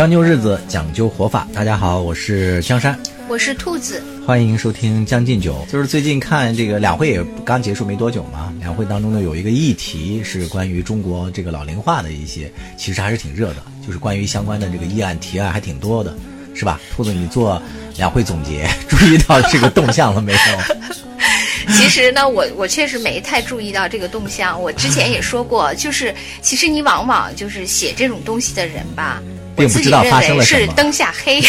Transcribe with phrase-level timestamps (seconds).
[0.00, 1.46] 将就日子，讲究活法。
[1.52, 2.98] 大家好，我是江山，
[3.28, 5.62] 我是兔子，欢迎收听《将进酒》。
[5.70, 13.56] 就是最近看这个两会也刚结束没多久嘛，两会当中呢有一个议题是关于中国这个老龄化的一些，其实还是挺热的，
[13.86, 16.16] 就是关于相关的这个议案提案还挺多的，
[16.54, 16.80] 是吧？
[16.96, 17.60] 兔子，你做
[17.98, 20.38] 两会总结， 注意到这个动向了没有？
[21.76, 24.58] 其实呢，我我确实没太注意到这个动向。
[24.60, 29.22] 我之前也说过，就是其实你往往就是写这种东西的人吧，
[29.64, 31.40] 我自己认为是灯下黑，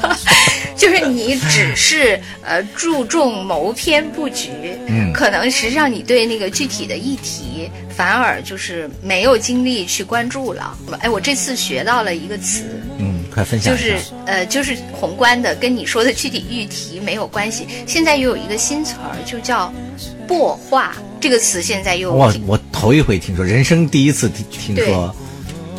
[0.76, 4.50] 就是你只是呃注重谋篇布局，
[4.86, 10.76] 嗯，可能实际上你对那个具体的议题反而就是没有精力去关注了。
[11.00, 12.64] 哎，我这次学到了一个词，
[12.98, 13.14] 嗯。
[13.36, 17.66] 快分享就是呃，就是宏观的，跟你说的具体议题没有关系。
[17.86, 19.70] 现在又有一个新词儿，就叫
[20.26, 25.14] “薄化”这个词，现在又我我头一回听说，人生第一次听听说。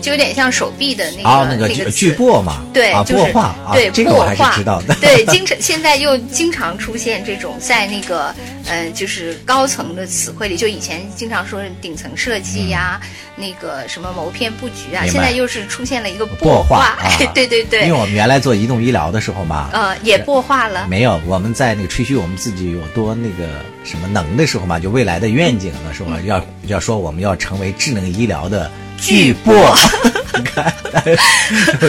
[0.07, 3.33] 就有点像手臂的那个那个巨擘嘛，对，就是
[3.73, 4.95] 对，这个我还是知道的。
[5.01, 8.33] 对，经常现在又经常出现这种在那个
[8.65, 13.01] 呃，就是高层的词汇里，就以前经常说顶层设计呀，
[13.35, 16.97] 那个什么谋篇布局啊，现在又是出现了一个擘化。
[17.35, 20.87] 对对对，因为我们原来做移动医疗的时候嘛，呃，也擘化了。
[20.87, 23.49] 没有，我们在那个吹嘘我们自己有多那个
[23.83, 28.71] 什么能的时候嘛，就未来的愿景的时候，要要说我们要成为智能医疗的。
[28.97, 29.77] 巨擘，
[30.35, 30.73] 你看，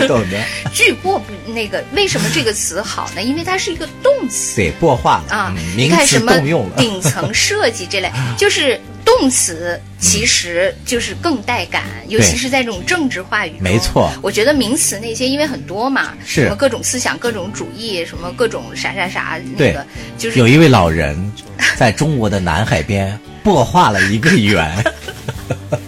[0.06, 0.38] 懂的。
[0.72, 3.22] 巨擘不那个，为什么这个词好呢？
[3.22, 5.54] 因为它是一个动词，对，擘化了啊。
[5.76, 6.32] 你看什么
[6.76, 13.54] 顶层设计这类， 就是动词，其实就是更带感，尤其是在这种政治话语。
[13.58, 19.84] 没错，我觉得名词那些因为很多嘛，是什么各种思想、各种主义，什么各种啥啥啥，那个
[20.18, 21.32] 就是有一位老人
[21.76, 24.70] 在中国的南海边擘画了一个圆。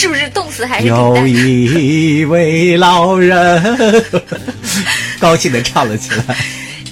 [0.00, 4.00] 是不是动词还是有一位老人，
[5.20, 6.34] 高兴的唱了起来。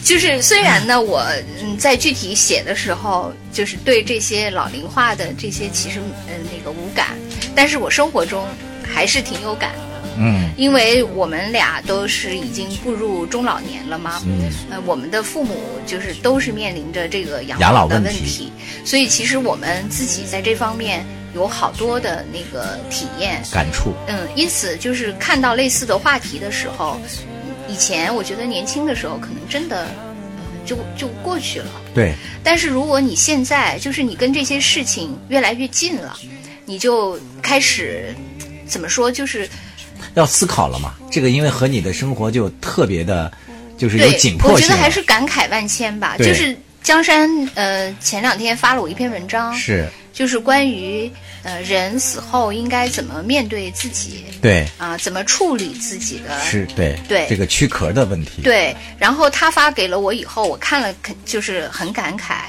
[0.05, 1.25] 就是虽然呢，我
[1.63, 7.17] 嗯在具体写的时候，就是对这些老龄化的这些其实嗯那个无感，
[7.55, 8.47] 但是我生活中
[8.87, 9.79] 还是挺有感的。
[10.19, 14.21] 嗯，因为我们俩都是已经步入中老年了嘛。
[14.27, 18.53] 嗯，呃，我们的父母就是都是面临着这个养老的问题，
[18.85, 21.07] 所以其实我们自己在这方面。
[21.35, 27.01] 有好多的那个体验感触，嗯，因此就是看到类似的话题的时候，
[27.69, 29.89] 以前我觉得年轻的时候可能真的，
[30.65, 31.71] 就就过去了。
[31.95, 32.15] 对。
[32.43, 36.17] 但是如果你现在就是你跟这些事情越来越近了，
[36.65, 38.15] 你就开始
[38.67, 39.49] 怎么说，就是
[40.15, 40.95] 要思考了嘛。
[41.11, 43.31] 这个因为和你的生活就特别的，
[43.77, 44.55] 就是有紧迫性。
[44.55, 46.17] 我觉得还是感慨万千吧。
[46.19, 49.55] 就是江山呃，前两天发了我一篇文章。
[49.55, 49.89] 是。
[50.11, 51.09] 就是关于
[51.45, 58.43] 呃人死后应该怎么面对自己，对啊，怎么处理自己的，是对对这个躯壳的问题。
[58.43, 62.47] 对，然后他发给了我以后，我看了肯，就是很感慨，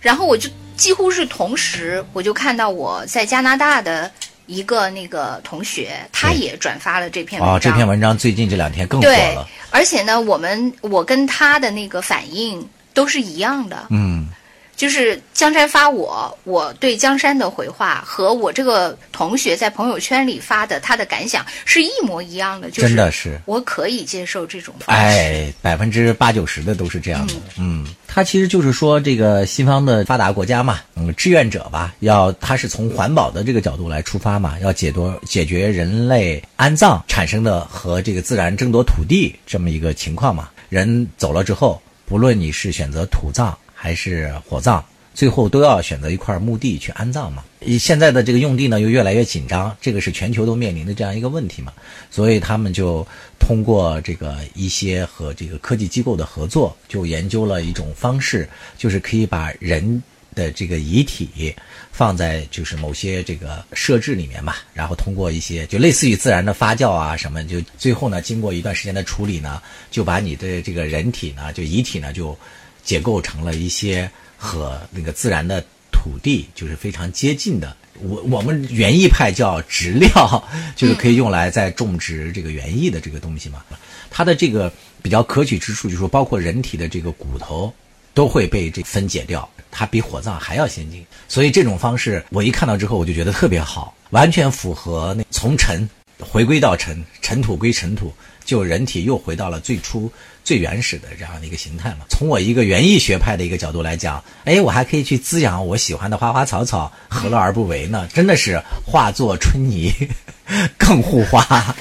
[0.00, 4.08] 然后我就几乎是同时，我就看到我在加拿大的
[4.46, 7.56] 一个那个同学，他也转发了这篇文章。
[7.56, 9.48] 哦，这篇文章最近这两天更火了。
[9.70, 12.64] 而且呢，我们我跟他的那个反应
[12.94, 13.86] 都是一样的。
[13.90, 14.28] 嗯。
[14.76, 25.02] 就是江山发我，我对江山的回话和我这个同学在朋友圈里发的他的感想是一模一样的，真的是我可以接受这种方式。
[25.04, 27.34] 哎，百分之八九十的都是这样的。
[27.58, 40.48] 嗯，他其实就是说，这个西方的发达国家嘛，嗯，志愿者吧，要他是从环保的这个角度来出发嘛，要解夺解决人类安葬产生的和这个自然争夺土地这么一个情况嘛。
[40.70, 43.56] 人走了之后，不论你是选择土葬。
[43.82, 44.84] 还是火葬，
[45.14, 47.42] 最后都要选择一块墓地去安葬嘛。
[47.78, 51.72] 现在的这个用地呢又越来越紧张，这个是全球都面临的这样一个问题嘛。
[52.10, 53.06] 所以他们就
[53.38, 58.46] 通过这个一些和这个科技机构的合作，就研究了一种方式，
[58.76, 60.02] 就是可以把人
[60.34, 61.54] 的这个遗体
[62.00, 69.60] 放在就是某些这个设置里面嘛，然后通过一些就类似于自然的发酵啊什么，就最后呢经过一段时间的处理呢，
[69.90, 72.34] 就把你的这个人体呢就遗体呢就。
[72.82, 75.62] 结构成了一些和那个自然的
[75.92, 80.42] 土地就是非常接近的，我我们园艺派叫植料，
[80.74, 83.62] 就是可以用来在种植这个园艺的这个东西嘛。
[84.10, 84.72] 它的这个
[85.02, 87.72] 比较可取之处就是说，包括人体的这个骨头
[88.14, 91.04] 都会被这分解掉，它比火葬还要先进。
[91.28, 98.12] 所以这种方式我一看到之后，我就觉得特别好，完全符合那从尘回归到尘，尘土归尘土。
[98.42, 100.10] 就人体又回到了最初
[100.42, 101.98] 最原始的这样的一个形态嘛。
[102.08, 108.08] 从我一个园艺学派的一个角度来讲，哎，我还可以去滋养我喜欢的花花草草，何乐而不为呢？
[108.12, 109.92] 真的是化作春泥
[110.76, 111.76] 更护花。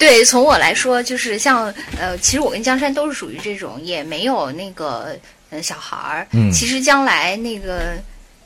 [0.00, 1.66] 对，从我来说，就是像
[1.98, 5.14] 呃，其实我跟江山都是属于这种，也没有那个
[5.50, 6.26] 呃小孩儿。
[6.32, 7.92] 嗯，其实将来那个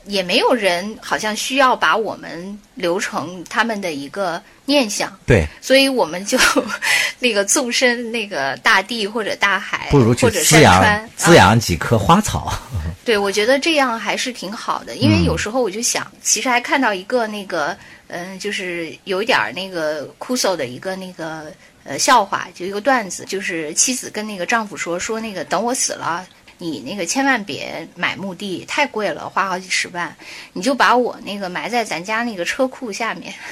[0.06, 5.17] 也没有人好像需要把我们留成他们的一个念想。
[5.27, 6.39] 对，所以我们就
[7.19, 12.53] 那个纵身那个大地或者大海，不如去滋养滋养几棵花草。
[13.05, 17.77] 对，我觉得这样还是挺好的，因为有时候我就想，其实还看到一个那个，
[18.09, 21.53] 嗯，就是有一点儿那个哭诉的一个那个
[21.85, 26.27] 呃笑话，就一个段子，就是妻子跟那个丈夫说说那个等我死了，
[26.59, 30.15] 你那个千万别买墓地，太贵了，花好几十万，
[30.53, 33.35] 你就把我那个埋在咱家那个车库下面。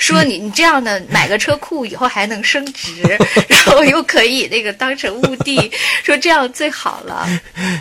[0.00, 3.02] 说你你这样的买个车库以后还能升值，
[3.48, 5.70] 然后又可以那个当成墓地，
[6.02, 7.28] 说这样最好了。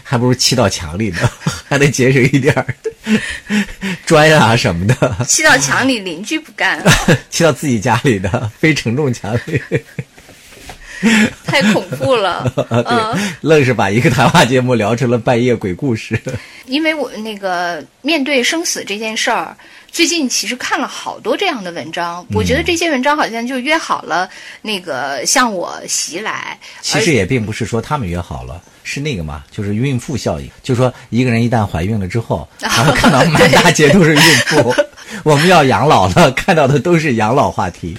[0.04, 1.28] 还不如砌到墙里呢，
[1.68, 2.76] 还得节省一点儿
[4.06, 5.26] 砖啊什么的。
[5.28, 6.80] 砌到墙里邻居不干，
[7.32, 9.60] 砌到自己家里的非承重墙里，
[11.46, 12.52] 太恐怖了。
[12.56, 16.20] 对，愣是把一个谈话节目聊成了半夜鬼故事。
[16.66, 19.56] 因为我那个面对生死这件事儿。
[19.92, 24.30] 最近其实看了好多这样的文章，我觉得这些文章好像就约好了
[24.62, 26.56] 那个向我袭来。
[26.80, 30.48] 其实也并不是说他们约好了，是那个嘛，就是孕妇效应。
[30.62, 34.76] 就说一个人一旦怀孕了之后，然后看到满大街都是孕妇，
[35.24, 37.98] 我们要养老了，看到的都是养老话题。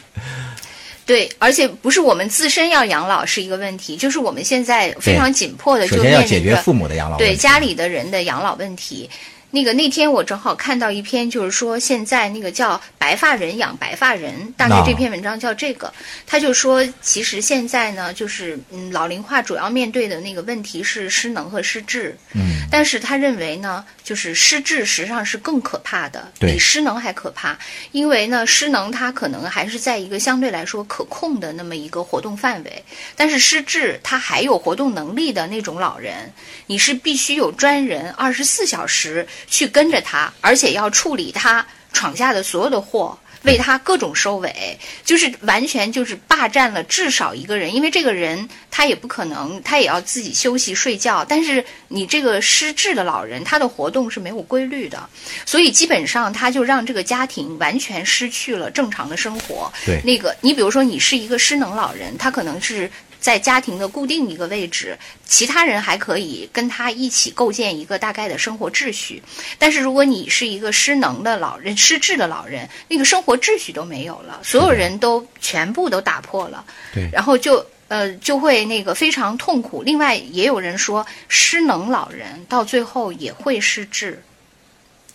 [1.10, 9.10] 对，而且不是我们自身要养老是一个问题，就是我们现在非常紧迫的，首先要解决父母的养老，对家里的人的养老问题。
[9.52, 15.92] 那个那天我正好看到一篇，就是说现在那个叫“白发人养白发人”，大概这篇文章叫这个。
[16.24, 22.16] 他就说，其实现在呢，就是嗯，老龄化主要面对的那个问题是失能和失智。
[22.32, 22.60] 嗯。
[22.70, 27.58] 但是他认为呢，就是失智实际上是更可怕的，比失能还可怕。
[27.90, 32.84] 因为呢，失能它可能还是在一个相对来说可控的那么一个活动范围，
[33.16, 36.32] 但是失智它还有活动能力的那种老人，
[36.68, 39.26] 你是必须有专人二十四小时。
[39.46, 51.24] 去跟着他，而且要处理他闯下的所有的祸，为他各种收尾，就是完全就是霸占了至少一个人，因为这个人他也不可能，他也要自己休息睡觉。
[51.24, 55.08] 但是你这个失智的老人，他的活动是没有规律的，
[55.46, 59.72] 所以基本上他就让这个家庭完全失去了正常的生活。
[59.86, 62.90] 对，那个你比如说你是一个失能老人，他可能是。
[63.20, 69.22] 在家庭的固定一个位置，其他人还可以跟他一起构建一个大概的生活秩序。
[69.58, 76.64] 但是如果你是一个失能的老人、失智的老人，那个生活秩序都没有了，所有人都全部都打破了。
[76.94, 79.82] 对，然后就呃就会那个非常痛苦。
[79.82, 84.22] 另外也有人说，失能老人到最后也会失智。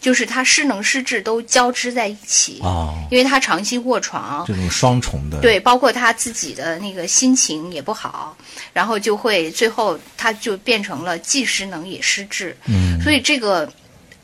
[0.06, 8.38] 就是他失能失智都交织在一起啊，因为他长期卧床，这种双重的对，包括他自己的那个心情也不好，
[8.72, 12.56] 然后就会最后他就变成了既失能也失智。
[12.68, 13.68] 嗯，所以这个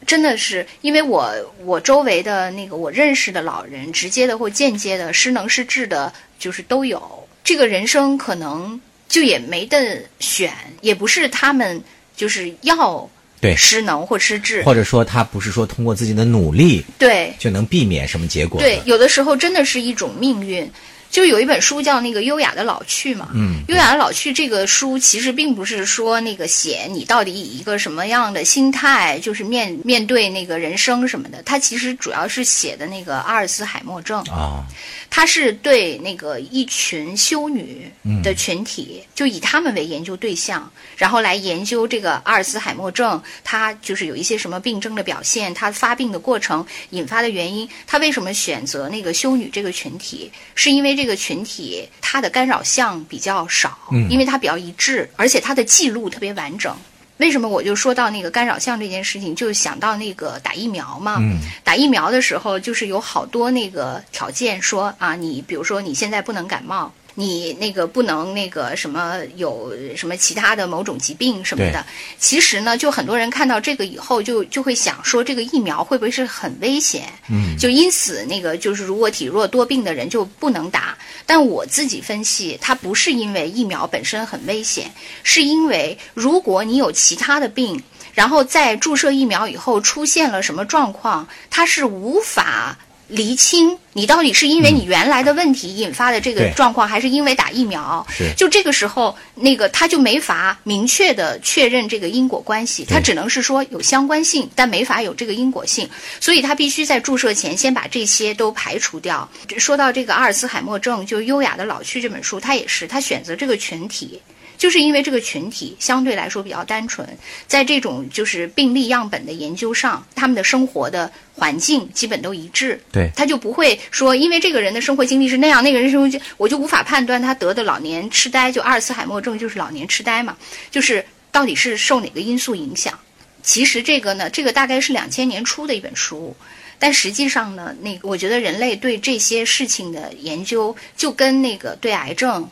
[0.06, 1.33] 真的是因为我
[1.66, 7.28] 我周围的那个我认识的老人，直接的或间接的失能失智的，就是都有。
[7.44, 11.81] 这个人生可能就也没得选，也不是他们
[12.16, 13.09] 就是要。
[13.42, 18.62] 对失能或失智，或者说他不是说通过自己的努力，对就能避免什么结果。
[18.62, 20.71] 对，有的时候真的是一种命运。
[21.11, 34.65] 就有一本书叫那个《优雅的老去》嘛，嗯，《优雅的老去》这个书其实并不是说那个写你到底以一个什么样的心态，就是面面对那个人生什么的，它其实主要是写的那个阿尔茨海默症啊。
[35.13, 37.91] 它是对那个一群修女
[38.23, 50.31] 的群体，就以他们为研究对象，然后来研究这个阿尔茨海默症，它就是有一些什么病症的表现，它发病的过程引发的原因，它为什么选择那个修女这个群体？
[50.56, 53.78] 是因为这个群体它的干扰项比较少，
[54.10, 56.76] 因为它比较一致，而且它的记录特别完整。
[57.18, 61.22] 为什么我就说到那个干扰项这件事情，就想到那个打疫苗嘛？
[61.64, 66.92] 打疫苗的时候，就是有好多那个条件，说啊，你比如说你现在不能感冒。
[67.15, 71.85] 你那个不能那个什么有什么其他的某种疾病什么的，
[72.18, 77.11] 其实呢，就很多人看到这个以后，就就会想说，这个疫苗会不会是很危险？
[77.30, 80.97] 嗯，就因此那个就是如果体弱多病的人就不能打。
[81.25, 84.91] 但我自己分析，它不是因为疫苗本身很危险，
[85.23, 87.81] 是因为如果你有其他的病，
[88.13, 92.77] 然后在注射疫苗以后出现了什么状况，它是无法。
[93.11, 98.06] 厘清你到底是因为你原来的问题引发的这个状况，还是因为打疫苗？
[98.09, 98.33] 是。
[98.37, 105.89] 就这个时候，那个他就没法明确的确认这个因果关系，他只能是说有相关性，但没法有这个因果性，
[106.19, 109.30] 所以他必须在注射前先把这些都排除掉。
[109.57, 114.21] 说到这个阿尔茨海默症，就《优雅的老去》这本书，他也是他选择这个群体。
[114.61, 122.80] 就是因为这个群体相对来说比较单纯，在这种就是病例样本的研究上，他们的生活的环境基本都一致。
[122.91, 130.37] 对，他就不会说，因为这个人的生活经历是那样，那个人生活就我就无法判断他得的老年痴呆，就阿尔茨海默症就是老年痴呆嘛，
[130.69, 132.99] 就是到底是受哪个因素影响？
[133.41, 136.35] 其实这个呢，这个大概是两千年初的一本书，
[136.77, 142.47] 但实际上呢，那个我觉得人类对这些事情的研究，就跟那个对癌症。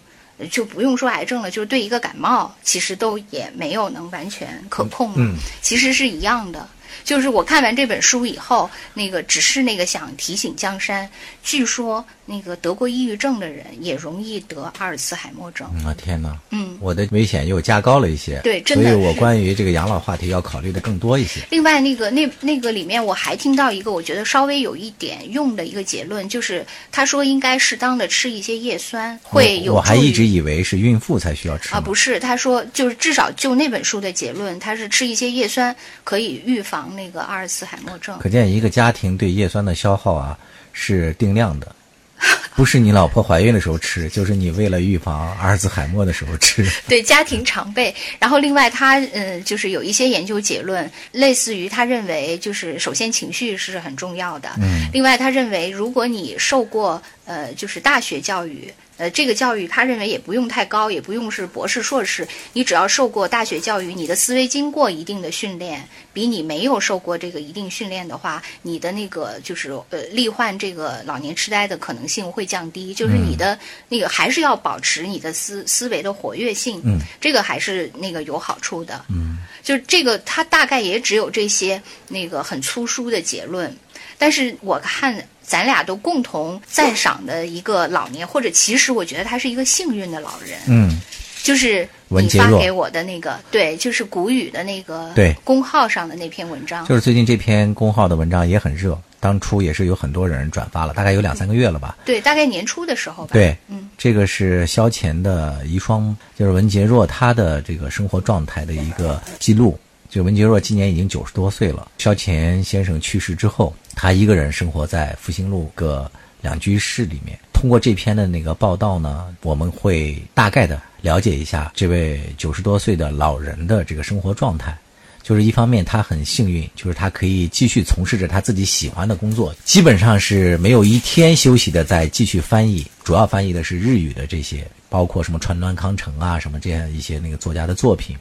[0.47, 5.13] 就不用说癌症了，就是对一个感冒，其实都也没有能完全可控。
[5.17, 6.67] 嗯，其实是一样的。
[7.03, 11.09] 就是我看完这本书以后，那个只是那个想提醒江山，
[11.43, 15.67] 据说那个得过抑郁症的人也容易得阿尔茨海默症。
[15.83, 16.37] 啊天哪！
[16.51, 18.39] 嗯，我的危险又加高了一些。
[18.43, 18.89] 对，真的。
[18.89, 21.41] 所以我关于这个养老话题要考虑的更多一些。
[21.49, 29.73] 另外，那个那那个里面我还听到一个我觉得稍微有一点用的一个结论，就是他说应该适当的吃一些叶酸，会有。
[29.73, 36.89] 我还一直以为是孕妇才需要吃啊，不是，他说就是至少就那本书的结论，他是吃一些叶酸可以预防。
[36.95, 40.37] 那个阿尔茨海默症，可见一个家庭对叶酸的消耗啊
[40.73, 41.75] 是定量的，
[42.55, 46.67] 不是你老婆怀孕的时候吃，就是你为了预防阿尔兹海默的时候吃。
[46.87, 47.93] 对家庭常备。
[48.19, 54.49] 然后另外他嗯，就是有一些研究结论，类似于他认为就是首先情绪是很重要的。
[54.61, 54.87] 嗯。
[54.91, 58.73] 另外他认为，如果你受过呃就是大学教育。
[58.99, 72.93] 呃，这个教育他认为也不用太高，也不用是博士、硕士，你只要受过大学教育，你的思维经过一定的训练，比你没有受过这个一定训练的话，你的那个就是呃罹患这个老年痴呆的可能性会降低。
[72.93, 83.73] 就是你的那个还是要保持你的思思维的活跃性，嗯，这个还是那个有好处的，嗯，就是这个他大概也只有这些那个很粗疏的结论，
[84.17, 85.25] 但是我看。
[85.49, 90.59] 咱俩都共同赞赏的一个老年，或者其实我觉得他是一个幸运的老人。
[90.67, 91.01] 嗯，
[91.41, 96.85] 就是你发给我的那个，对，就是谷雨的那个对公号上的那篇文章。
[96.85, 101.97] 就是最近这篇公号的文章也很热，当初也是有很多人转发了，大概有两三个月了吧。
[102.05, 103.31] 对，大概年初的时候吧。
[103.33, 109.79] 对，嗯，这个是萧乾的遗孀，就是文杰若她的这个生活状态的一个记录。
[110.09, 116.11] 就文杰若今年已经九十多岁了，萧乾先生去世之后，他一个人生活在复兴路个
[116.41, 117.37] 两居室里面。
[117.53, 124.75] 通过这篇的那个报道呢，我们会大概的了解一下这位九十多岁的老人的这个生活状态。
[125.21, 138.17] 就是一方面他很幸运，就是他可以继续从事着他自己喜欢的工作，基本上是没有一天休息的，在继续翻译，主要翻译的是日语的这些，包括什么川端康成啊什么这样一些那个作家的作品。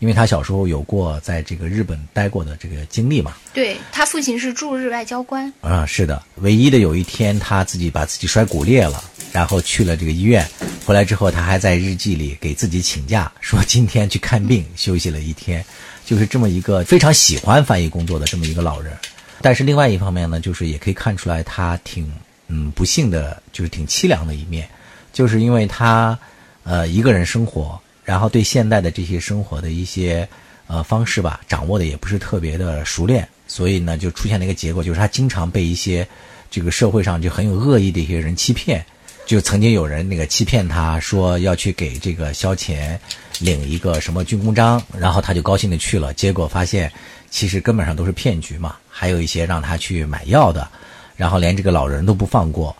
[0.00, 6.22] 因为他小时候有过在这个日本待过的这个经历嘛，对他父亲是驻日外交官啊，是的。
[6.36, 10.48] 唯一的有一天他自己把自己摔骨裂了，然后去了这个医院，
[10.86, 15.62] 回来之后他还在日记里给自己请假，说今天去看病休息了一天，
[16.06, 18.96] 就是这么一个非常喜欢翻译工作的这么一个老人。
[19.42, 22.10] 但是另外一方面呢，就是也可以看出来他挺
[22.48, 24.66] 嗯不幸的，就是挺凄凉的一面，
[25.12, 26.18] 就是因为他
[26.64, 27.78] 呃一个人生活。
[28.04, 30.28] 然后对现代的这些生活的一些
[30.66, 36.06] 呃方式吧，掌握的也不是特别的熟练，所以呢，就出现了一个结果，就是他经常被一些
[36.50, 38.84] 这个社会上就很有恶意的一些人欺骗。
[39.26, 42.98] 就曾经有人那个欺骗他说要去给这个萧乾
[43.38, 46.90] 领一个什么军功章，然后他就高兴的去了，结果发现
[47.30, 48.74] 其实根本上都是骗局嘛。
[48.88, 50.68] 还有一些让他去买药的，
[51.16, 52.74] 然后连这个老人都不放过，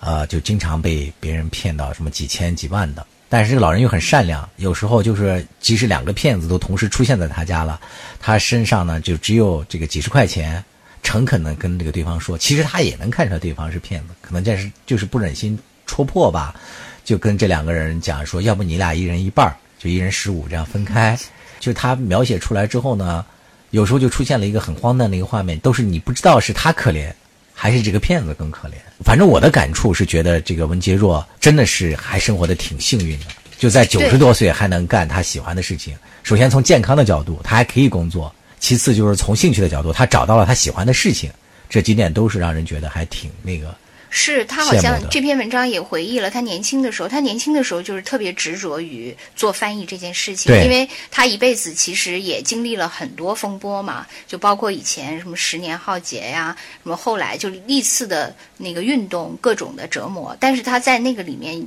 [0.00, 3.06] 呃，就经常被别人骗到什么几千几万的。
[3.34, 7.80] 但是这个老人又很善良，有时候就是即使两个骗子都同时出现在他家了，
[8.20, 10.64] 他身上呢就只有这个几十块钱，
[11.02, 16.54] 诚恳的跟这个对方说，其实他也能看出来对方是骗子，可能这是就是不忍心戳破吧，
[17.04, 21.18] 就跟这两个人讲说，要不你俩一人一半就一人十五这样分开。
[21.58, 23.26] 就他描写出来之后呢，
[23.70, 27.12] 有时候就出现了一个很荒诞的一个画面，都是你不知道是他可怜。
[27.56, 28.74] 还是这个骗子更可怜。
[29.04, 33.26] 反正我的感触是觉得这个文杰若真的是还生活的挺幸运的，
[33.58, 35.94] 就在九十多岁还能干他喜欢的事情。
[36.22, 41.30] 首先从健康的角度，他还可以工作；其次就是从兴趣的角度，他找到了他喜欢的事情。
[41.68, 43.74] 这几点都是让人觉得还挺那个。
[44.16, 61.66] 是他好像这篇文章也回忆了他年轻的时候，他年轻的时候就是特别执着于做翻译这件事情，因为他一辈子其实也经历了很多风波嘛，就包括以前什么十年浩劫呀，什么后来就历次的那个运动各种的折磨，但是他在那个里面。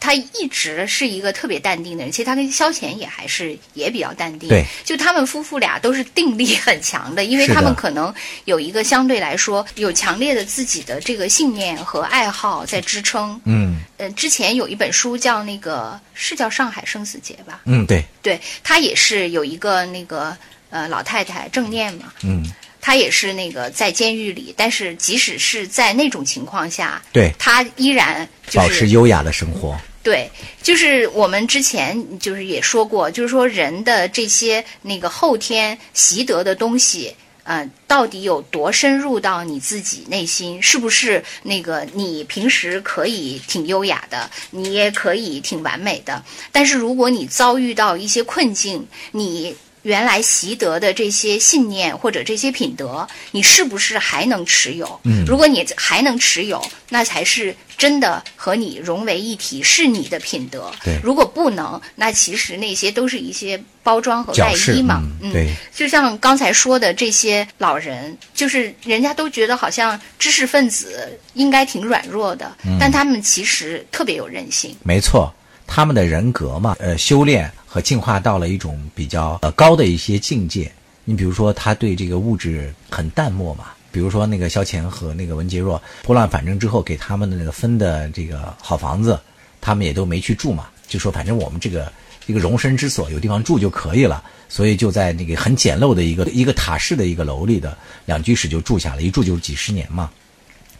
[0.00, 4.48] 他一直是一个特别淡定的人，其实他跟萧乾也还是也比较淡定。
[4.48, 8.12] 对，就他们夫妇俩都是定力很强的，因为他们可能
[8.46, 13.38] 有一个相对来说有强烈的自己的这个信念和爱好在支撑。
[13.44, 17.60] 嗯，呃，之前有一本书叫那个是叫《上海生死劫》吧？
[17.66, 20.36] 嗯，对，对他也是有一个那个
[20.70, 22.12] 呃老太太正念嘛。
[22.22, 22.50] 嗯。
[22.82, 29.78] 他也是那个在监狱里，但是即使是在那种情况下，对，他依然保持优雅的生活。
[30.02, 30.30] 对，
[30.62, 37.14] 就是我们之前就是也说过，就是说人的这些那个后天习得的东西，
[37.44, 40.62] 嗯，到底有多深入到你自己内心？
[40.62, 49.54] 是不是那个你平时可以挺优雅的，你也可以挺完美的，但是如果你遭遇到一些困境，你。
[49.82, 55.00] 原来习得的这些信念或者这些品德，你是不是还能持有？
[55.04, 60.70] 嗯，如果你还能持有，那才是真的和你融为一体，是你的品德。
[60.84, 65.02] 对，如果不能，那其实那些都是一些包装和外衣嘛。
[65.20, 65.54] 嗯，对。
[65.74, 74.76] 就像刚才说的这些老人，就是人家都觉得好像知识分子应该挺软弱的，但他们其实特别有韧性。
[74.82, 75.32] 没错。
[75.72, 80.70] 他们的人格嘛，呃，修炼和进化到了一种比较呃高的一些境界。
[81.04, 83.66] 你比如说，他对这个物质很淡漠嘛。
[83.92, 89.18] 比如说，那个萧乾和那个文杰若拨乱反正之后，给他们的那个分的这个好房子，
[89.60, 90.66] 他们也都没去住嘛。
[90.88, 91.92] 就说反正我们这个
[92.26, 94.22] 一个容身之所，有地方住就可以了。
[94.48, 100.10] 所以就在那个很简陋的一个一个塔式的一个楼里的两居室就住下了，一住就是几十年嘛。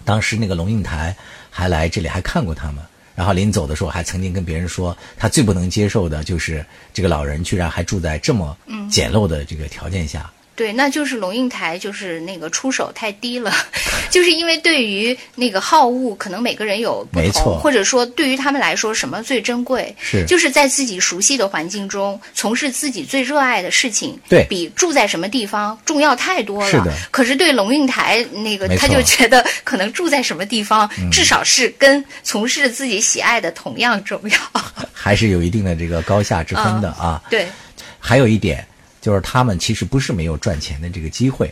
[0.05, 1.17] 当时那个龙应台
[1.51, 2.83] 还来这里还看过他们。
[3.21, 8.57] 然后临走的时候，还曾经跟别人说，他最不能接受的就是这个老人居然还住在这么
[8.91, 10.33] 简陋的这个条件下。
[10.61, 13.51] 对，那就是龙应台，就是那个出手太低了，
[14.13, 19.97] 就是因为对于那个好物，可能每个人有不同，或者说对于他们来说，什么最珍贵？
[19.99, 26.71] 是，就是在自己熟悉的环境中从事自己最热爱的事情，对，比住在什么地方重要太多了。
[26.71, 26.93] 是的。
[27.11, 34.63] 可是对龙应台那个，他就觉得可能住在什么地方，至少是跟从事自己喜爱的同样重要。
[34.93, 37.19] 还是有一定的这个高下之分的啊。
[37.31, 37.49] 对。
[37.99, 38.63] 还有一点。
[39.01, 41.51] 就是他们其实不是没有赚钱的这个机会，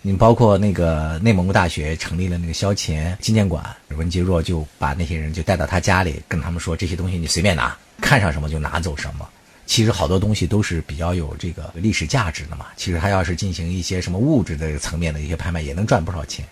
[0.00, 9.28] 你包括那个内蒙古大学成立了那个萧乾纪念馆，文杰若就把那些人就带到他家里，跟他们说这些东西你随便拿，看上什么就拿走什么。
[9.66, 12.66] 其实好多东西都是比较有这个历史价值的嘛。
[12.76, 16.46] 其实他要是进行一些什么物质的层面的一些拍卖，也能赚不少钱。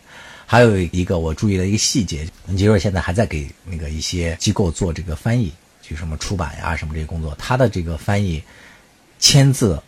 [0.44, 8.42] 还有一个我注意的一个细节，文杰若现在还在给那个一些机构做这个翻译，就什么出版呀什么这些工作，他的这个翻译
[9.18, 9.80] 签字。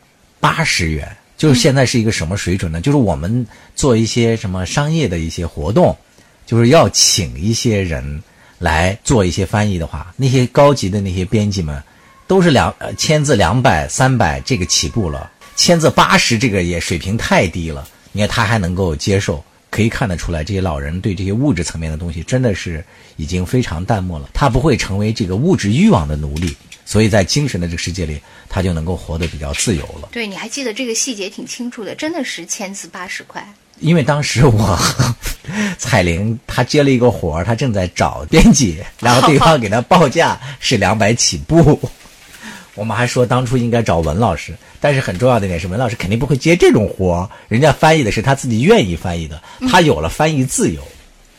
[0.47, 2.81] 八十元，就是现在是一个什么水准呢？
[2.81, 5.97] 就是我们做一些什么商业的一些活动，
[6.47, 8.23] 就是要请一些人
[8.61, 11.83] 来做一些翻译的话，那些高级的那些编辑们，
[12.29, 17.85] 都是两签字两百、三百这个起步了，签字八十这个也水平太低了。
[18.13, 22.85] 你看他还能够接受，可以看得出来，这些老人对这些物质层面的东西真的是
[23.17, 24.31] 已经非常淡漠了。
[24.33, 26.57] 他不会成为这个物质欲望的奴隶。
[26.87, 28.19] 所以在精神的这个世界里，
[28.49, 30.09] 他就能够活得比较自由了。
[30.13, 33.47] 对，你还记得这个细节挺清楚的，真的是签字八十块。
[33.81, 34.79] 因为当时我
[35.77, 41.79] 彩玲她接了一个活儿，她正在找编辑，然后对方给她报价是两百起步。
[42.75, 50.81] 我们还说当初应该找文老师，但是很重要的一点是，文老师肯定不会接这种活儿，人家翻译的是他自己愿意翻译的，他有了翻译自由。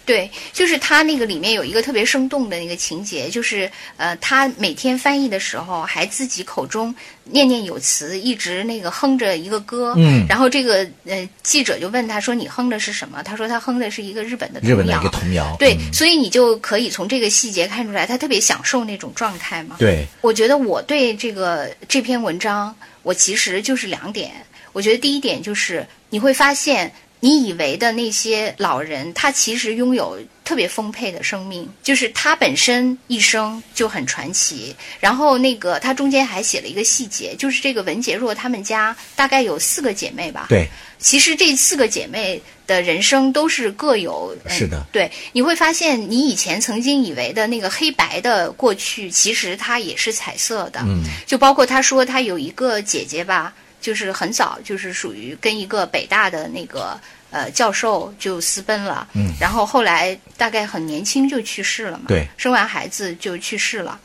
[0.08, 9.94] 对，就是他那个里面有一个特别生动的那个情节，就是呃，他每天翻译的时候还自己口中念念有词，一直那个哼着一个歌。
[9.98, 10.26] 嗯。
[10.30, 19.76] 然后这个呃记者就问他说：“你哼的是什么？”他说：“他哼的是一个日本的日本的一个童谣。”对，所以你就可以从这个细节看出来，他特别享受那种状态嘛。
[19.78, 20.06] 对。
[20.22, 24.32] 我觉得我对这个这篇文章，我其实就是两点。
[24.72, 26.90] 我觉得第一点就是你会发现。
[27.20, 34.76] 你以为的那些老人，他其实拥有特别丰沛的生命，就是他本身一生就很传奇。
[35.00, 40.46] 然后那个他中间还写了一个细节，就是这个文杰若他们家大概有四个姐妹吧？
[40.48, 40.68] 对。
[41.00, 44.84] 其实这四个姐妹的人生都是各有是的。
[44.92, 50.82] 对，你会发现你以前曾经以为的那个黑白的过去，其实它也是彩色的。
[50.86, 51.04] 嗯。
[51.26, 53.54] 就包括他说他有一个姐姐吧。
[53.80, 57.00] 就是很早就是属于跟一个北大的那个
[57.32, 64.00] 呃教授就私奔了，嗯，然后后来大概很年轻就去世了嘛，对，生完孩子就去世了。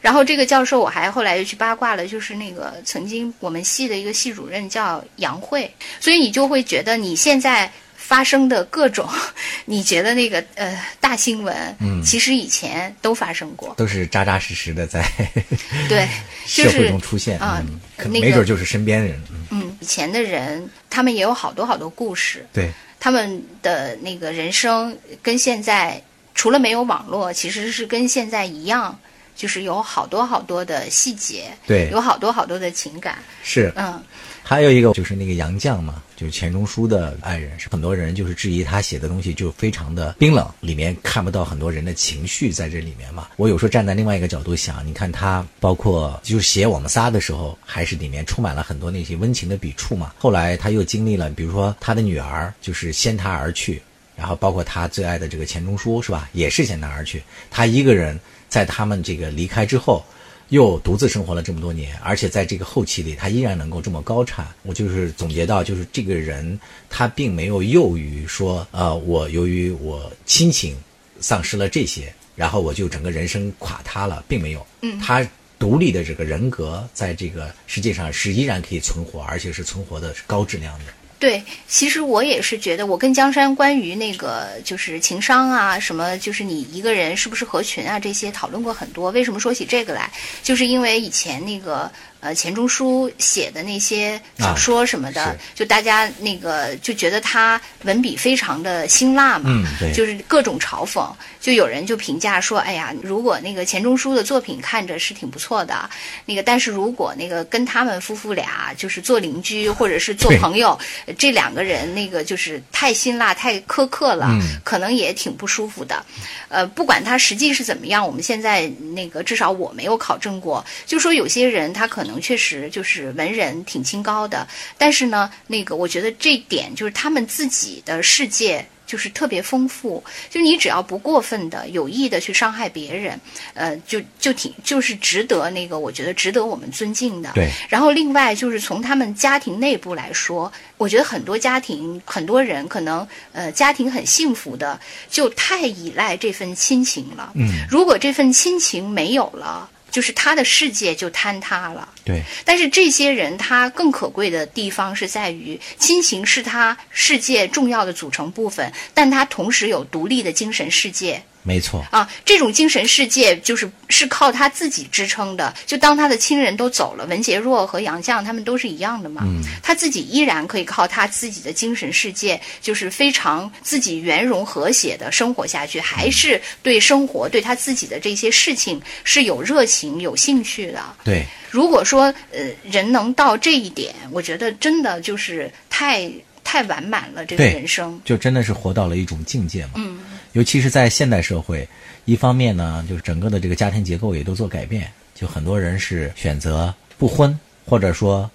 [0.00, 7.70] 然后这个教授我还后来又去八卦了，就是那个曾经我们系的一个系主任叫杨慧，所以你就会觉得你现在。
[8.06, 9.08] 发生的各种，
[9.64, 15.02] 你觉得那个呃大新闻，嗯，其实以前都发生过，都是扎扎实实的在
[15.88, 16.06] 对
[16.44, 17.64] 社会中出现啊，
[18.10, 19.18] 没准就是身边人。
[19.50, 26.00] 嗯，以前的人他们也有好多好多故事，对，他们的那个人生跟现在
[26.34, 28.98] 除了没有网络，其实是跟现在一样，
[29.34, 34.02] 就是有好多好多的细节，对，有好多好多的情感，是，嗯。
[34.46, 43.28] 还有一个就是那个杨绛嘛，就是钱钟书的爱人，是很多人就是质疑他写的东西就非常的冰冷，里面看不到很多人的情绪在这里面嘛。
[43.36, 50.14] 我有时候站在另外一个角度想，你看他包括就写我们仨的时候，还是里面充满了很多那些温情的笔触嘛。
[50.18, 53.82] 后来他又经历了，比如说他的女儿就是先他而去，
[54.16, 60.04] 然后包括他最爱的这个钱钟书是吧，也是先他而去，他一个人在他们这个离开之后。
[60.54, 64.46] 又独自生活了这么多年，而且在这个后期里，他依然能够这么高产。
[64.62, 70.76] 我就是总结到，就是这个人他并没有囿于说，呃，我由于我亲情
[71.18, 74.64] 丧失了这些，然后我就整个人生垮塌了，并没有。
[74.82, 80.84] 嗯，他独立的这个人格在这个世界上是依然可以存活，而且是存活的是高质量的。
[81.24, 89.10] 对，其实我也是觉得，我跟江山关于那个就是情商啊，什么就是你一个人是不是合群啊，这些讨论过很多。
[89.12, 91.90] 为什么说起这个来，就是因为以前那个。
[92.20, 101.06] 呃，钱钟书写的那些小说什么的，就大家那个就觉得他文笔非常的辛辣嘛，就是各种嘲讽。
[101.44, 105.90] 就有人就评价说，哎呀，如果那个钱钟书的作品看着是挺不错的，
[106.24, 110.78] 那个但是如果那个跟他们夫妇俩就是做邻居或者是做朋友，
[111.18, 116.02] 这两个人那个就是太辛辣、太苛刻了，可能也挺不舒服的。
[116.48, 122.14] 呃，不管他实际是怎么样，我们现在那个至少我没有考证过，就说有些人他可能。
[122.24, 130.02] 确实就是文人挺清高的，但是呢，那个我觉得这点就是他们自己的世界就是特别丰富。
[130.30, 133.18] 就你只要不过分的有意的去伤害别人，
[133.54, 137.32] 呃，就就挺就是值得那个我觉得值得我们尊敬的。
[137.34, 137.50] 对。
[137.68, 144.78] 然后另外就是从他们家庭内部来说，我觉得很多家庭很多人可能呃家庭很幸福的，
[145.10, 147.32] 就太依赖这份亲情了。
[147.34, 147.48] 嗯。
[147.68, 149.70] 如果这份亲情没有了。
[149.94, 151.88] 就是他的世界就坍塌了。
[152.04, 161.22] 对，但是这些人他更可贵的地方是在于亲情是他世界重要的组成部分，但他同时有独立的精神世界。
[161.46, 165.54] 没错啊，这种精神世界就是是靠他自己支撑的。
[165.66, 169.22] 就当他的亲人都走了，文杰若和杨绛他们都是一样的嘛。
[169.26, 180.82] 嗯，他自己依然可以靠他自己的精神世界，就是非常自己圆融和谐的生活下去，还是对生活对他自己的这些事情是有热情、有兴趣的。
[181.04, 186.10] 对，如果说呃人能到这一点，我觉得真的就是太
[186.42, 189.72] 太完满了这个人生，就真的是活到了一种境界嘛。
[189.74, 190.00] 嗯。
[190.34, 191.66] 尤其是在现代社会，
[192.04, 198.28] 一方面呢，就是整个的这个家庭结构也都做改变，就很多人是选择不婚，或者说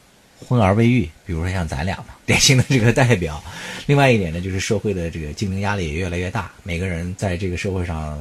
[0.48, 3.44] 婚而未育，比如说像咱俩嘛， 典型的这个代表。
[3.86, 8.18] 另外一点呢，就是社会的这个竞争压力也越来越大，每个人在这个社会上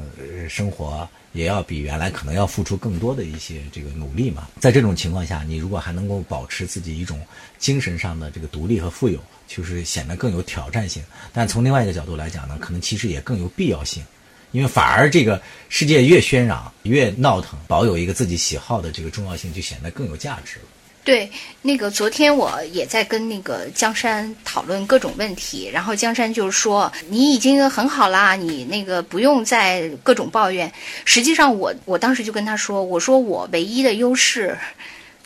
[0.49, 4.49] 生活也要比原来可能要付出更多的一些这个努力嘛。
[4.59, 7.21] 在这种情况下，你如果还能够保持自己一种
[7.59, 9.23] 精神上的这个独立和富有。
[9.49, 14.05] 就是显得更有挑战性，但从另外一个角度来讲呢，可能其实也更有必要性，
[14.53, 20.67] 因为反而这个世界越喧嚷、越闹腾，保有一个自己喜好的这个重要性就显得更有价值了。
[21.03, 21.31] 对，
[21.63, 30.71] 那个昨天我也在跟那个江山讨论各种问题，然后江山就是说：“你已经很好啦，你那个不用再各种抱怨。”
[31.07, 34.55] 实际上，我我当时就跟他说：“我说我唯一的优势。”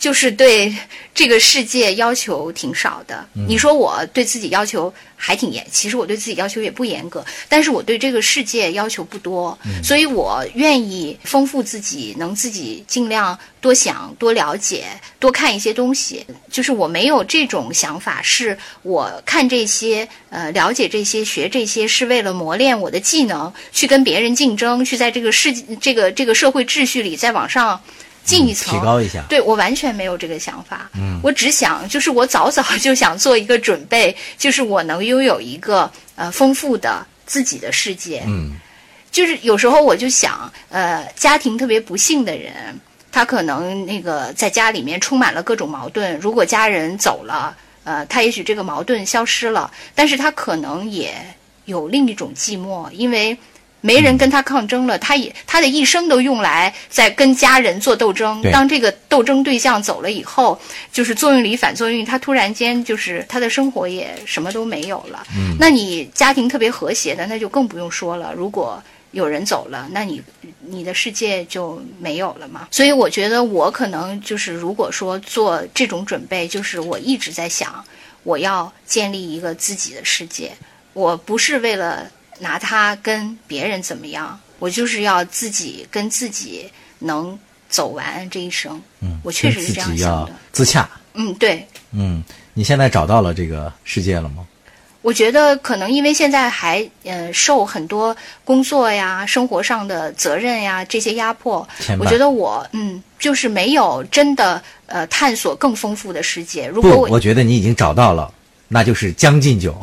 [0.03, 0.77] 就是对
[1.15, 3.25] 这个世界要求挺少的。
[3.47, 14.87] 你说我对自己要求还挺严，其实我对自己要求也不严格，但是我对这个世界要求不多，所以我愿意丰富自己，能自己尽量多想、多了解、
[15.21, 16.27] 多看一些东西。
[16.51, 27.81] 就是我没有这种想法，是我看这些、呃，了解这些、学这些，是为了磨练我的技能，去跟别人竞争，去在这个世这个这个社会秩序里再往上。
[28.25, 29.25] 进一层，提高一下。
[29.29, 30.89] 对我完全没有这个想法。
[30.95, 38.23] 嗯，我只想，就是我早早就想做一个准备，就是我能拥有一个呃丰富的自己的世界。
[38.27, 38.53] 嗯，
[39.11, 42.53] 就是有时候我就想，呃，家庭特别不幸的人，
[43.11, 46.17] 他可能那个在家里面充满了各种矛盾。
[46.19, 51.15] 如果家人走了，呃，他也许这个矛盾消失了，但是他可能也
[51.65, 53.37] 有另一种寂寞，因为。
[53.85, 58.41] 没人跟他抗争了，他也他的一生都用来在跟家人做斗争。
[58.53, 60.59] 当这个斗争对象走了以后，
[60.93, 65.27] 就是作用力反作用，他突然间就是他的生活也什么都没有了。
[65.37, 68.33] 嗯，那你家庭特别和谐的，那就更不用说了。
[68.33, 70.23] 如果有人走了，那你
[70.61, 72.69] 你的世界就没有了嘛。
[72.71, 77.85] 所以我觉得我可能就是如果说做这种准备，就是我一直在想，
[78.23, 80.53] 我要建立一个自己的世界，
[80.93, 82.09] 我不是为了。
[82.43, 84.39] 拿它跟别人怎么样？
[84.59, 88.81] 我就是要自己跟自己能走完这一生。
[89.01, 90.33] 嗯，我确实是这样想的。
[90.53, 90.89] 自洽。
[91.15, 91.67] 嗯，对。
[91.93, 92.23] 嗯，
[92.55, 94.47] 你现在找到了这个世界了吗？
[95.03, 101.67] 我觉得可能因为现在还呃受很多工作呀、生活上的责任呀这些压迫，
[101.99, 106.69] 我觉得我嗯就是没有真的呃探索更丰富的世界。
[106.69, 108.33] 如果我觉得你已经找到了。
[108.75, 109.77] 那就是《将进酒》，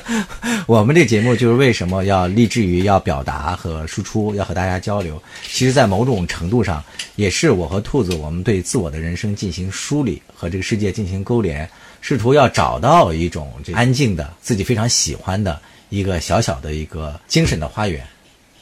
[0.68, 5.20] 我们这节目就是为什么要立志于要表达和输出，要和大家交流。
[5.48, 6.84] 其实，在某种程度上，
[7.16, 11.66] 也是我和兔子我们对自我的人生进行梳理和这个世界进行勾连，
[12.02, 18.06] 试图要找到一种这安静的、自己非常喜欢的一个小小的一个精神的花园，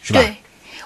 [0.01, 0.21] 是吧？
[0.21, 0.33] 对。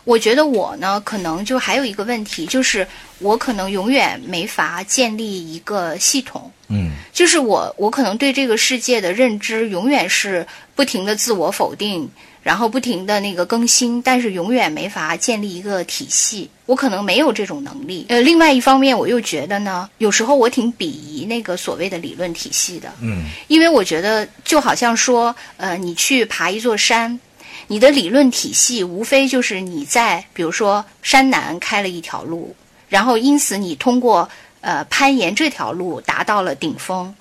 [0.05, 2.87] 我觉得我呢，可能就还有一个问题，就是
[3.19, 6.51] 我可能永远没法建立一个系统。
[6.69, 12.09] 嗯，就是我，我可能对这个世界的认知永远是不停的自我否定，
[12.43, 16.51] 然后不停的那个更新，但是永远没法建立一个体系。
[16.67, 18.07] 我可能没有这种能力。
[18.09, 22.91] 呃，另外一方面，我又觉得呢，有时候我挺鄙夷那个所谓的理论体系的。
[23.03, 27.21] 嗯，因为我觉得就好像说，呃，你去爬一座山。
[27.67, 32.55] 你的理论体系无非就是你在，比如说山南开了一条路，
[32.89, 34.29] 然后因此你通过
[34.61, 37.15] 呃攀岩这条路达到了顶峰，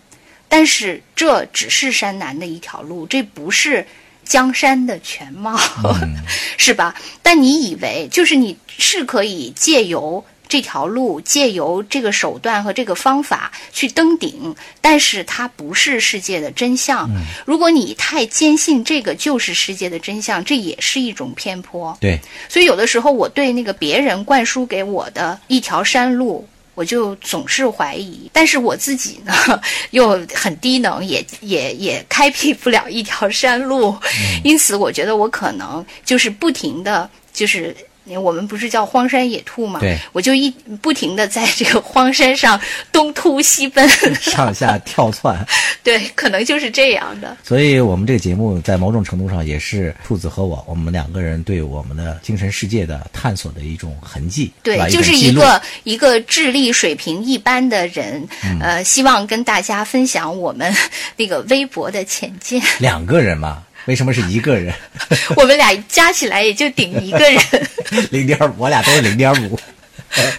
[0.48, 3.86] 但是这只是山南的一条路，这不是
[4.24, 5.60] 江山的全貌，
[6.58, 6.96] 是吧？
[7.22, 10.24] 但你以为就是你是可以借由。
[10.54, 17.10] 这条路借由这个手段和这个方法去登顶，但是它不是世界的真相。
[17.44, 21.98] 如果你太坚信这个就是世界的真相，这也是一种偏颇。
[22.00, 28.30] 对，所以有的时候我对那个别人灌输给我的一条山路，我就总是怀疑。
[28.32, 29.34] 但是我自己呢，
[29.90, 33.98] 又很低能，也也也开辟不了一条山路。
[34.44, 37.76] 因此，我觉得我可能就是不停的就是。
[38.06, 39.80] 我们不是叫荒山野兔吗？
[39.80, 40.50] 对，我就一
[40.82, 42.60] 不停的在这个荒山上
[42.92, 43.88] 东突西奔，
[44.20, 45.46] 上下跳窜。
[45.84, 47.36] 对，可能就是这样的。
[47.44, 54.52] 所以，我们这个节目在某种程度上也是兔子和我，我们两个人对我们的精神世界的探索的一种痕迹。
[54.64, 58.28] 对，就是一个一个智力水平一般的人，
[58.62, 60.74] 呃，希望跟大家分享我们
[61.18, 62.62] 那个微博的浅见。
[62.80, 63.64] 两个人嘛。
[63.86, 64.74] 为什么是一个人？
[65.36, 67.42] 我们俩加起来也就顶一个人。
[68.12, 69.60] 零点五，我俩都是零点五。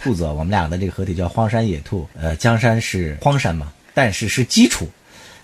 [0.02, 2.08] 兔子，我们俩的这个合体叫荒山野兔。
[2.20, 4.88] 呃，江山是荒山嘛，但是是基础。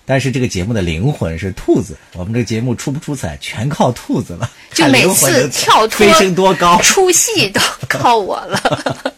[0.06, 1.96] 但是这个节目的灵魂是兔子。
[2.14, 4.50] 我们这个节目出不出彩，全靠兔子了。
[4.72, 9.14] 就每次跳脱飞升多高，出戏都靠我了。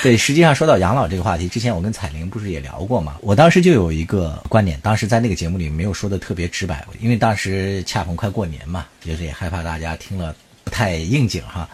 [0.02, 3.16] 对，实际上说到养老这个话题，之前我跟彩玲不是也聊过嘛？
[3.20, 10.34] 我当时就有一个观点，当时在那个节目里没有说的特别直白，因为当时恰逢快过年嘛，就是也害怕大家听了
[10.64, 11.68] 不太应景哈。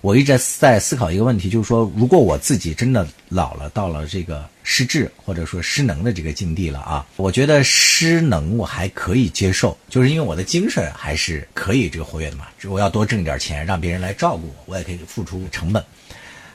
[0.00, 15.82] 我一直在思考一个问题，就是说，如果我自己真的老了，到了这个失智或者说失能的这个境地了啊，我觉得失能我还可以接受，就是因为我的精神还是可以这个活跃的嘛，我要多挣点钱，让别人来照顾我，我也可以付出成本。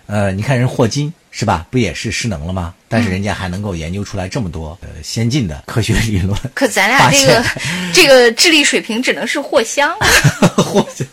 [0.08, 1.67] 呃，你看人霍金是吧？
[1.70, 2.74] 不也是失能了吗？
[2.88, 6.36] 但是人家还能够研究出来这么多呃先进的科学理论。
[6.54, 7.46] 可咱俩这个
[7.93, 9.93] 这个智力水平只能是霍香。
[10.56, 11.08] 霍香，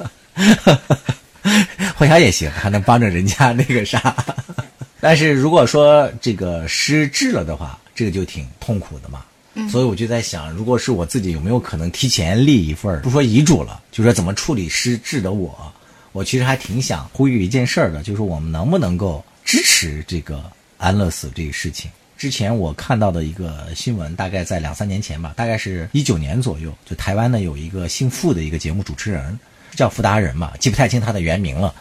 [1.96, 4.14] 霍香也行，还能帮着人家那个啥。
[5.00, 9.24] 但是如果说这个失智了的话，这个就挺痛苦的嘛。
[9.54, 9.68] 嗯。
[9.68, 15.72] 所以我就在想，如果是我自己，有没有可能提前立一份不说遗嘱了，就说怎么处理失智的我。
[16.14, 20.40] 我其实还挺想呼吁一件事儿的，就是我们能不能够支持这个
[20.78, 21.90] 安乐死这个事情？
[22.16, 29.36] 之前我看到的一个新闻，大概在两三年前吧，大概是一九年左右，就台湾呢有一个姓傅的一个节目主持人，
[29.74, 31.74] 叫傅达人嘛，记不太清他的原名了。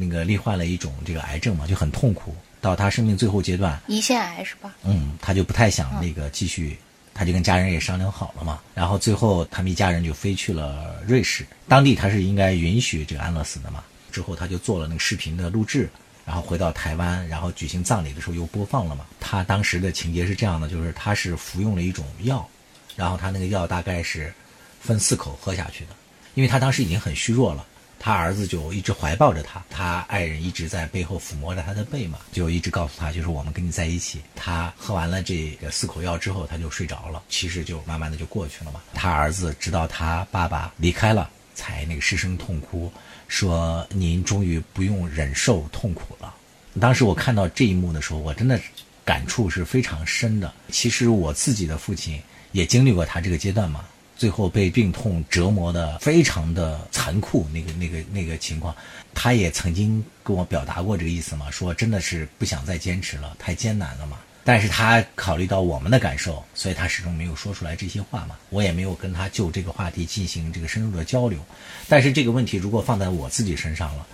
[0.00, 4.74] 那个罹患了一种这个癌症嘛，就很痛苦，到他生命最后阶段，胰腺癌是吧？
[4.82, 6.78] 嗯，他就不太想那个继续。
[7.14, 13.84] 他就跟家人也商量好了嘛，然后最后他们一家人就飞去了瑞士，当地他是应该允许这个安乐死的嘛。
[14.10, 15.88] 之后他就做了那个视频的录制，
[16.24, 19.04] 然后回到台湾，然后举行葬礼的时候又播放了嘛。
[19.18, 22.48] 他当时的情节是这样的，就是他是服用了一种药，
[22.94, 24.32] 然后他那个药大概是
[24.80, 25.90] 分四口喝下去的，
[26.34, 27.66] 因为他当时已经很虚弱了。
[28.04, 34.20] 他儿子就一直怀抱着他，他爱人一直在背后抚摸着他的背嘛，就一直告诉他，就是我们跟你在一起。
[34.36, 38.82] 他喝完了这个四口药之后，他就睡着了，其实就慢慢的就过去了嘛。
[38.92, 42.92] 他儿子直到他爸爸离开了，才那个失声痛哭，
[43.26, 46.34] 说您终于不用忍受痛苦了。
[46.78, 48.60] 当时我看到这一幕的时候，我真的
[49.02, 50.52] 感触是非常深的。
[50.68, 52.20] 其实我自己的父亲
[52.52, 53.82] 也经历过他这个阶段嘛。
[54.24, 58.74] 最后被病痛折磨的非常的残酷，那个那个那个情况，
[59.12, 64.16] 他也曾经跟我表达过这个意思嘛，说真的是不想再坚持了，太艰难了嘛。
[64.42, 68.34] 但是他考虑到我们的感受，所以他始终没有说出来这些话嘛。
[68.48, 71.38] 我也没有跟他就这个话题进行这个深入的交流。
[71.86, 74.06] 但是这个问题如果放在我自己身上了，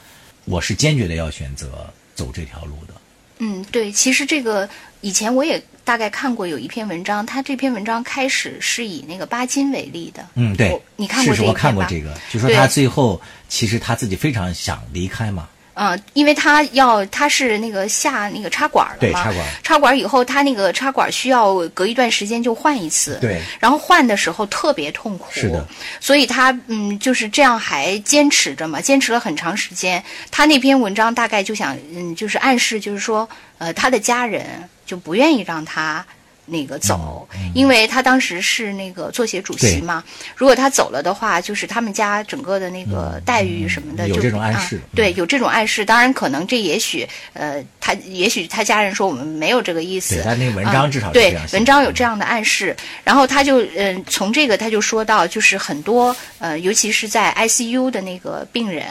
[0.44, 2.94] 我是坚决的要选择走这条路的。
[3.38, 4.68] 嗯，对，其实这个
[5.00, 5.62] 以前我也。
[5.82, 10.24] 大概看过有一篇文章，他这篇文章开始是以那个巴金为例的。
[10.34, 15.48] 嗯，对，你看过这个我看过这个，就说他最后其实他自己非常想离开嘛。
[15.74, 25.66] 嗯，因为他要他是那个下那个插管了嘛，插管，插管以后他那个插管需要隔一段时间就换一次，对，然后换的时候特别痛苦，是的，
[25.98, 30.00] 所以他嗯就是这样还坚持着嘛，坚持了很长时间。
[30.30, 36.04] 他那篇文章大概就想嗯就是暗示就是说呃他的家人就不愿意让他。
[36.52, 40.02] 那个走，因为他当时是那个作协主席嘛。
[40.34, 44.80] 如果他走了的话，就是他们家整个的那个待遇什么的，有这种暗示。
[44.92, 45.84] 对，有这种暗示。
[45.84, 50.20] 当然，可能这也许，呃，他也许他家人说我们没有这个意思。
[50.24, 52.76] 但那文章至少对文章有这样的暗示。
[53.04, 58.84] 然后他就，嗯，从这个他就说到，就是很多，呃，尤其是在 ICU 的那个病人。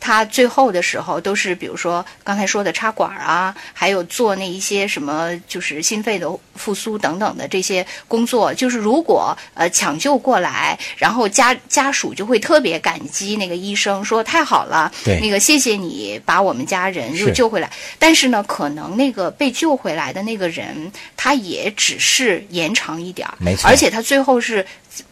[0.00, 8.54] 他最后的时候都是，比如说刚才说的插管啊，还有做那一些什么，就是心肺的复苏等等的这些工作。
[8.54, 17.70] 就是如果呃抢救过来，然后家家属就会特别感激那个医生，说太好了，那个谢谢你把我们家人又救回来。
[17.98, 24.64] 但是呢，可能那个被救回来的那个人，他也只是延长一点儿，没错，而且他最后是。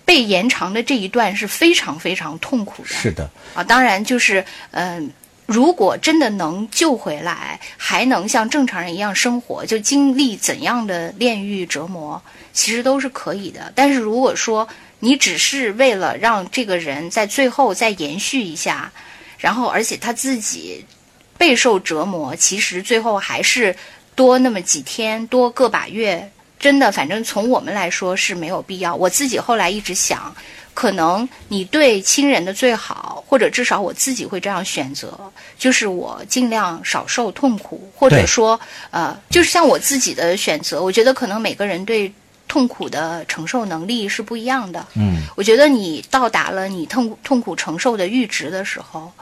[0.04, 2.88] 被延长的这一段是非常非常痛苦的。
[2.88, 5.10] 是的，啊，当然就是，嗯，
[5.46, 12.20] 如果真的能救回来，还能像正常人一样生活，就经历怎样的炼狱折磨，
[12.52, 13.72] 其实都是可以的。
[13.74, 14.66] 但是如果说
[15.00, 18.90] 你只是为了让这个人在最后再延续一下，
[19.38, 20.84] 然后而且他自己
[21.36, 23.76] 备受折磨，其实最后还是
[24.14, 26.30] 多那么几天，多个把月。
[26.66, 28.92] 真的，反正从我们来说是没有必要。
[28.92, 30.34] 我自己后来一直想，
[30.74, 35.16] 可能你对亲人的最好，或者至少我自己会这样选择，
[35.56, 38.58] 就是我尽量少受痛苦，或者说，
[38.90, 40.82] 呃，就是像我自己的选择。
[40.82, 42.12] 我觉得可能每个人对
[42.48, 44.84] 痛苦的承受能力是不一样的。
[44.96, 49.12] 嗯，我觉得你到达了你痛痛苦承受的阈值的时候，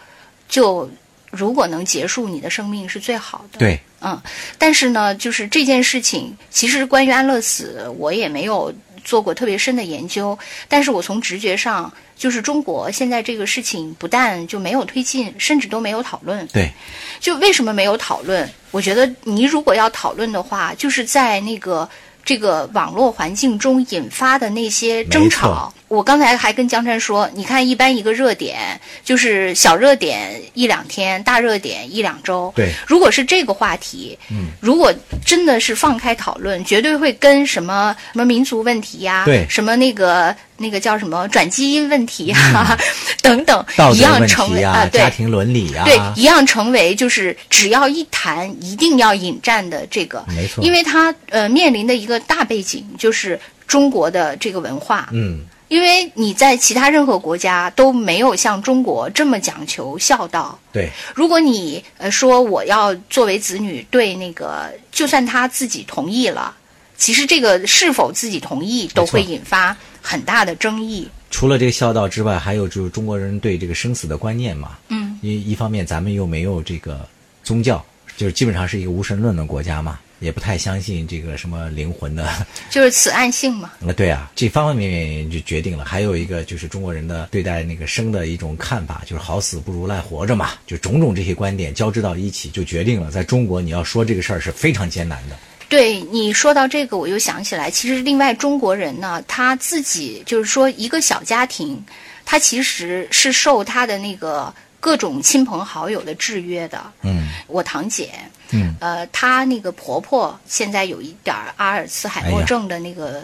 [0.48, 0.88] 就。
[1.36, 3.58] 如果能结束你的生命是最好的。
[3.58, 4.20] 对，嗯，
[4.58, 10.38] 但是呢，就是这件事情，其实关于安乐死，我也没有做过特别深的研究。
[10.68, 16.46] 但是我从直觉上，就是中国现在这个事情不但就没有推进，甚至都没有讨论。
[16.48, 16.70] 对，
[17.18, 18.48] 就为什么没有讨论？
[18.70, 21.88] 我觉得你如果要讨论的话，就是在那个。
[22.26, 28.58] 这个网络环境中引发的那些争吵，我刚才还跟江山说，你看，一般一个热点
[29.04, 32.52] 就是小热点一两天，大热点一两周。
[32.56, 34.92] 对，如果是这个话题，嗯，如果
[35.24, 40.34] 真的是放开讨论，绝对会跟什么什么民族问题呀，对，什么那个。
[40.56, 42.78] 那个叫什么转基因问题啊，
[43.20, 55.40] 等等，一样成为啊，对家庭伦理啊，对，一样成为就是只要一谈一定要引战的这个，没错，因为它呃面临的一个大背景就是中国的这个文化，嗯，
[55.74, 66.54] 因为你在其他任何国家都没有像中国这么讲求孝道，对，如果你呃说我要作为子女对那个，就算他自己同意了，
[66.96, 69.76] 其实这个是否自己同意都会引发。
[70.06, 71.08] 很大的争议。
[71.30, 74.76] 除了这个孝道之外，还有就是中国人对这个生死的观念嘛。
[74.88, 75.18] 嗯。
[75.22, 77.08] 一一方面，咱们又没有这个
[77.42, 77.82] 宗教，
[78.14, 82.28] 就是基本上是一个无神论的国家嘛，也不太相信这个什么灵魂的。
[82.70, 83.72] 就是此案性嘛。
[83.78, 85.84] 那对啊，这方方面面就决定了。
[85.84, 90.52] 还有一个就是中国人的对待那个生的一种看法，就是好死不如赖活着嘛。
[90.66, 95.36] 就种种这些观点交织到一起，就决定了在中国你要说这个事儿是非常艰难的。
[95.68, 101.84] 对你说到这个，我又想起来，其实另外中国人呢，他自己就是说一个小家庭，
[102.24, 106.80] 他其实是受他的那个各种亲朋好友的制约的。
[107.02, 108.10] 嗯，我堂姐，
[108.54, 113.22] 嗯，呃，她那个婆婆现在有一点阿尔茨海默症的那个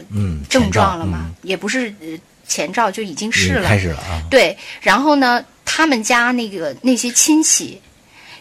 [0.49, 1.95] 症状了嘛，也不是
[2.47, 4.21] 前兆就已经是了，开始了啊。
[4.31, 7.81] 对，然后呢，他们家那个那些亲戚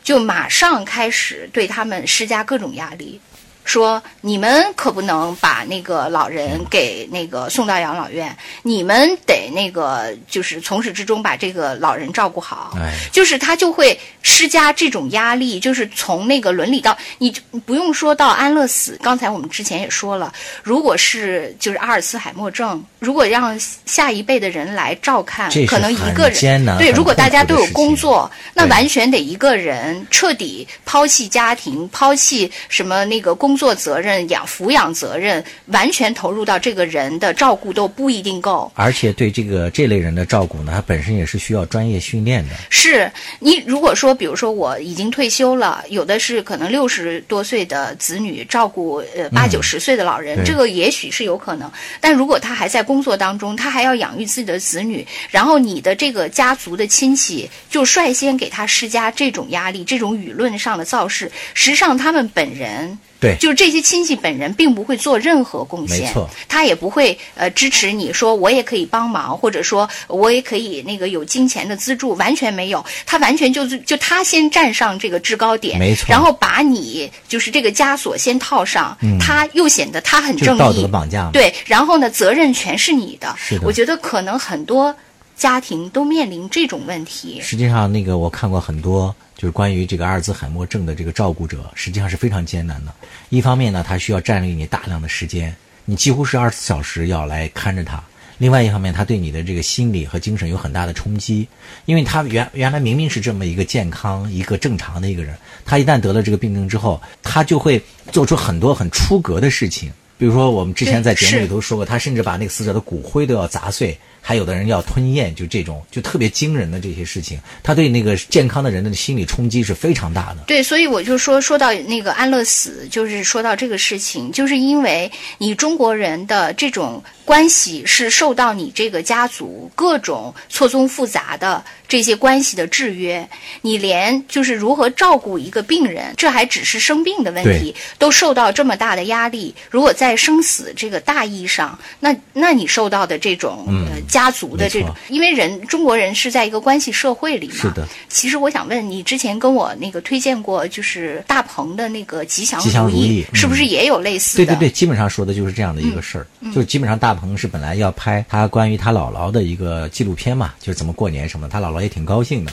[0.03, 3.21] 就马上开始对他们施加各种压力。
[3.69, 12.75] 说你们可不能把那个老人给那个送到养老院，你们得那个就是从始至终把这个老人照顾好。
[13.11, 17.31] 就是他就会施加这种压力，就是从那个伦理到你
[17.63, 18.97] 不用说到安乐死。
[19.03, 23.55] 刚才我们之前也说了，如果是就是阿尔茨海默症，如果让
[23.85, 26.33] 下一辈的人来照看，可能一个人
[26.79, 33.58] 对，如果大家都有工作，那完全得一个人彻底抛弃家庭，抛弃什么那个工。
[33.59, 38.71] 做责任养抚养责任，完全投入到这个人的照顾都不一定够。
[38.73, 42.55] 而且对这个这类人的照顾呢，他本身也是需要专业训练的。
[42.69, 51.69] 是你如果说，比如说我已经退休了，有的是可能六十多岁的子女照顾呃八九十岁的老人，这个也许是有可能。
[51.99, 62.97] 但如果他还在工作当中，他还要养育自己的子女，然后你的这个家族的亲戚就率先给他施加这种压力，这种舆论上的造势，实际上他们本人。
[63.19, 84.95] 对，就是这些亲戚本人并不会做任何贡献，没错，他也不会呃支持你说我也可以帮忙，或者说我也可以那个有金钱的资助，完全没有，他完全就是就他先站上这个制高点，没错，然后把你就是这个枷锁先套上，他又显得他很正义，道德绑架，对，然后呢责任全是你的，是的，我觉得可能很多
[85.35, 87.41] 家庭都面临这种问题。
[87.41, 89.13] 实际上，那个我看过很多。
[89.39, 92.93] 就是关于这个阿尔兹海默症的这个照顾者，实际上是非常艰难的。
[93.29, 98.03] 一方面呢，他需要占领你大量的时间，你几乎是二十四小时要来看着他；
[98.37, 101.47] 另外一方面，他对你的这个心理和精神有很大的冲击，
[101.85, 105.33] 因为他原原来明明是这么一个健康、一个正常的一个人，
[105.65, 107.81] 他一旦得了这个病症之后，他就会
[108.11, 109.89] 做出很多很出格的事情。
[110.17, 113.97] 比如说，我们之前在节目里头说过，他甚至把那个死者的骨灰都要砸碎。
[114.21, 120.43] 还有的人要吞咽，就这种就特别惊人的这些事情，他对那个健康的人的心理冲击是非常大的。
[120.47, 133.27] 对，所以我就说说到那个安乐死，就是说到这个事情，就是因为你中国人的这种关系是受到你这个家族各种错综复杂的这些关系的制约，
[133.61, 139.55] 你连就是如何照顾一个病人，这还只是生病的问题，都受到这么大的压力。
[139.71, 143.99] 如果在生死这个大义上，那那你受到的这种呃。
[144.09, 147.53] 家族的这种，因为人中国人是在一个关系社会里嘛。
[147.53, 147.87] 是的。
[148.07, 154.45] 其实我想问你，之前跟我那个推荐过，就是大鹏的那个吉祥吉祥如意，是不是也有类似的？
[154.45, 156.25] 对对对，基本上说的就是这样的一个事儿。
[156.55, 162.51] 就基本上大鹏是本来要拍他关于他姥姥的一个纪录片嘛，就是怎么过年什么，他姥姥也挺高兴的，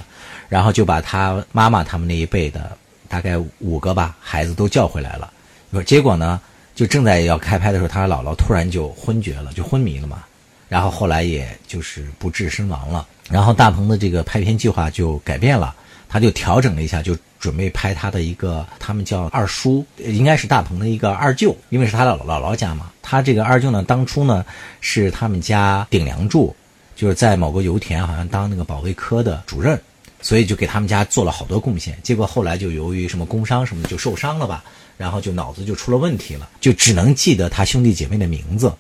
[0.51, 2.77] 然后就把他妈妈他们那一辈的
[3.09, 5.33] 大概五个吧孩子都叫回来了。
[5.85, 6.41] 结果呢，
[6.75, 10.23] 就正在要开拍的时候，他姥姥突然就昏厥了，就昏迷了嘛。
[10.69, 15.75] 然后后来也就是不治身亡了，然后大鹏的这个拍片计划就改变了，
[16.09, 22.91] 他就调整了一下，就准备拍他的一个，他们叫二叔，应该是大鹏的一个二舅，因为是他的姥姥家嘛。
[23.01, 24.45] 他这个二舅呢，当初呢
[24.81, 26.55] 是他们家顶梁柱，
[26.97, 29.81] 就是在某个油田好像当那个保卫科的主任，
[30.21, 31.97] 所以就给他们家做了好多贡献。
[32.03, 34.65] 结果后来就由于什么工伤什么的就受伤了吧，
[34.97, 38.73] 然后就脑子就出了问题了，就只能记得他兄弟姐妹的名字。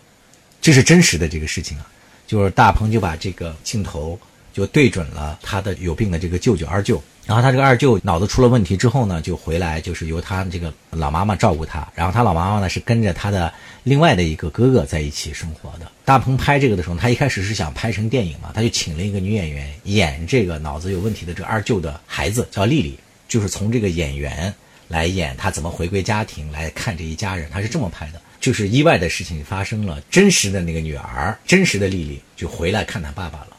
[0.66, 1.86] 这是真实的这个事情啊，
[2.26, 4.18] 就是大鹏就把这个镜头
[4.52, 13.54] 就对准了他的有病的这个舅舅二舅，然后他这个二舅脑子出了问题之后呢，就回来就是由他这个老妈妈照顾他，然后他老妈妈呢是跟着他的
[13.84, 15.88] 另外的一个哥哥在一起生活的。
[16.04, 22.98] 大鹏拍这个的时候，他一开始是想拍成电影嘛，他就请了一个女演员演这个脑子有问题的这个二舅的孩子，叫丽丽，
[23.28, 24.52] 就是从这个演员
[24.88, 28.20] 来演他怎么回归家庭来看这一家人，他是这么拍的。
[28.40, 33.56] 就是意外的事情发生了，真实的那个女儿，真实的丽丽就回来看她爸爸了，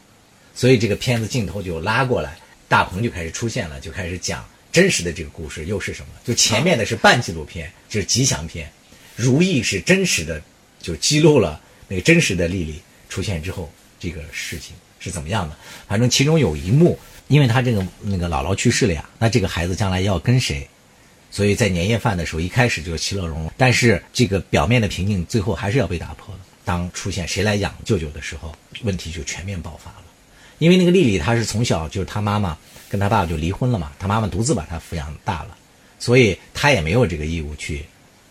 [0.54, 6.08] 所以这个片子镜头就拉过来，大鹏就开始出现了，就开始讲真实的这个故事又是什么？
[6.24, 8.70] 就前面的是半纪录片，就是吉祥片，
[9.16, 10.40] 如意是真实的，
[10.80, 15.56] 就记录了那个真实的丽丽出现之后这个事情是怎么样的。
[15.86, 20.68] 反正其中有一幕，因为他这个那个姥姥去世了呀，那这个孩子将来要跟谁？
[21.30, 26.40] 所以在年夜饭的时候，一开始就是其乐融融，但是这个表面的平静最后还是要被打破的。
[26.64, 30.04] 当出现谁来养舅舅的时候，问题就全面爆发了。
[30.58, 32.56] 因为那个丽丽她是从小就是她妈妈
[32.88, 35.56] 跟她爸爸就离婚了嘛，她妈妈独自把她抚养大了，
[35.98, 37.84] 所以她也没有这个义务去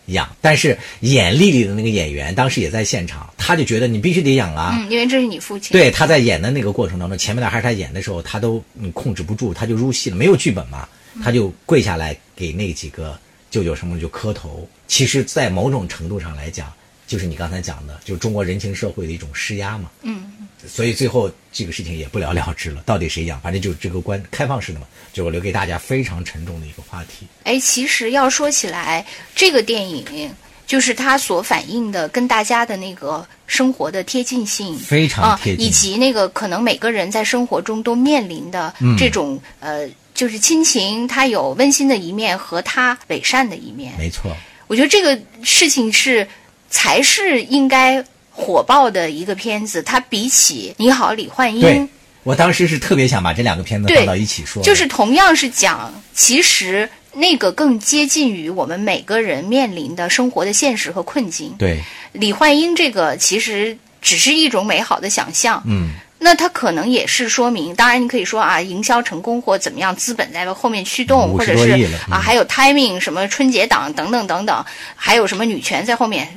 [0.06, 0.28] 养。
[0.40, 5.72] 但是演丽丽的那个演员当时也在现场，他就觉得你必须得养啊，嗯，因为这是你父亲。
[5.72, 10.88] 对，他在演的那个过程当中，前面的还是他演的时候，他都嗯控制不住，他就入戏了，没有剧本嘛，
[11.22, 13.18] 他就跪下来给那几个
[13.50, 14.68] 舅舅什么的就磕头。
[14.86, 16.72] 其实，在某种程度上来讲，
[17.06, 19.90] 就是你刚才讲的，就是中国人情社会的一种施压嘛。
[20.02, 20.32] 嗯。
[20.66, 23.40] 所以最后这个事情也不了了之了，到底谁养？
[23.40, 27.26] 反正就是这个关开放式的嘛，就我留给大家非常沉重的一个话题。
[27.44, 29.06] 哎，其实要说起来，
[29.36, 30.34] 这个电影
[30.66, 39.88] 就是它所反映的跟大家的那个生活的贴近性非常贴近，以及那个可能每个人在生活中都面临的这种呃，
[40.18, 43.92] 就是亲情，它有温馨的一面和它伪善的一面。
[43.96, 46.26] 没错，我觉得这个事情是
[46.68, 48.04] 才是应该。
[48.40, 51.66] 火爆的一个片子，它比起《你好，李焕英》，
[52.22, 61.52] 我当时是特别想把这两个片子放到一起说，就是同样是讲，其实那个更接近于我们每个人面临的生活的现实和困境。
[61.58, 74.64] 对，李焕英这个其实只是一种美好的想象，嗯，那它可能也是说明，当然你可以说啊，营销成功或怎么样，资本在后面驱动，或者是啊，还有 timing 什么春节档等等等等，
[74.96, 76.28] 还有什么女权在后面。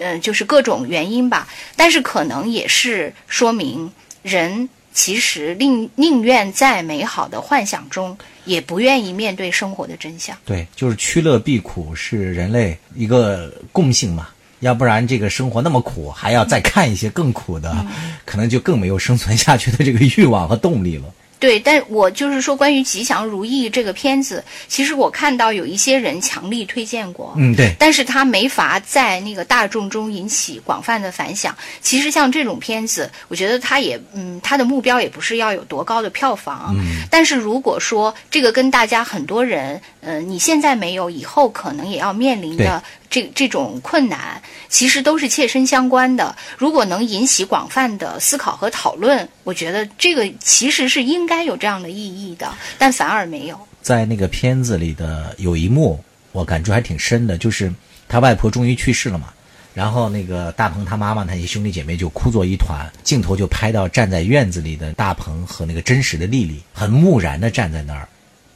[0.00, 3.92] 嗯，就是各种原因吧，但是可能也是说明
[4.22, 10.38] 人其实宁宁愿在美好的幻想中，也不愿意面对生活的真相。
[10.44, 14.28] 对，就是趋乐避苦是人类一个共性嘛，
[14.60, 17.86] 要不然这个生活那么苦，还要再看一些更苦的，
[18.24, 21.04] 可能就更没有生存下去的这个欲望和动力了。
[21.40, 31.56] 对，但我就是说，关于《吉祥如意》这个片子，其实我看到有一些人强力推荐过，嗯，对，但是他没法在那个大众中引起广泛的反响。
[31.80, 42.82] 其实像这种片子，我觉得他也，嗯，他的目标也不是要有多高的票房，嗯，但是如果说这个跟大家很多人，呃，你现在没有，以后可能也要面临的。
[43.10, 46.36] 这这种困难其实都是切身相关的。
[46.56, 53.58] 如果能引起广泛的思考和讨论，我觉得这个其实是应该有这样的意义的，但反而没有。
[53.80, 55.98] 在那个片子里的有一幕，
[56.32, 57.72] 我感触还挺深的，就是
[58.08, 59.32] 他外婆终于去世了嘛，
[59.72, 68.06] 然后那个大鹏他妈妈那些兄弟姐妹就哭作一团，镜头就拍到站在院子里的大鹏和那个真实的丽丽，很木然的站在那儿，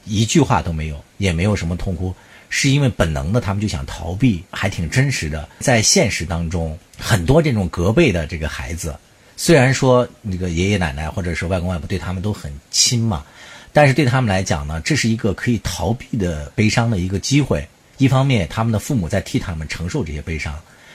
[0.05, 2.13] 一句话都没有，也没有什么痛哭。
[2.55, 5.49] 是因为本能的，他们就想逃避，还挺真实的。
[5.57, 8.95] 在现实当中，很多这种隔辈的这个孩子，
[9.35, 13.25] 虽然说那个爷爷奶奶或者是外公外婆对他们都很亲嘛，
[13.73, 17.67] 但是对他们来讲呢，这是一个可以逃避的悲伤的一个机会。
[17.97, 20.53] 一方面，他们的父母在替他们承受这些悲伤。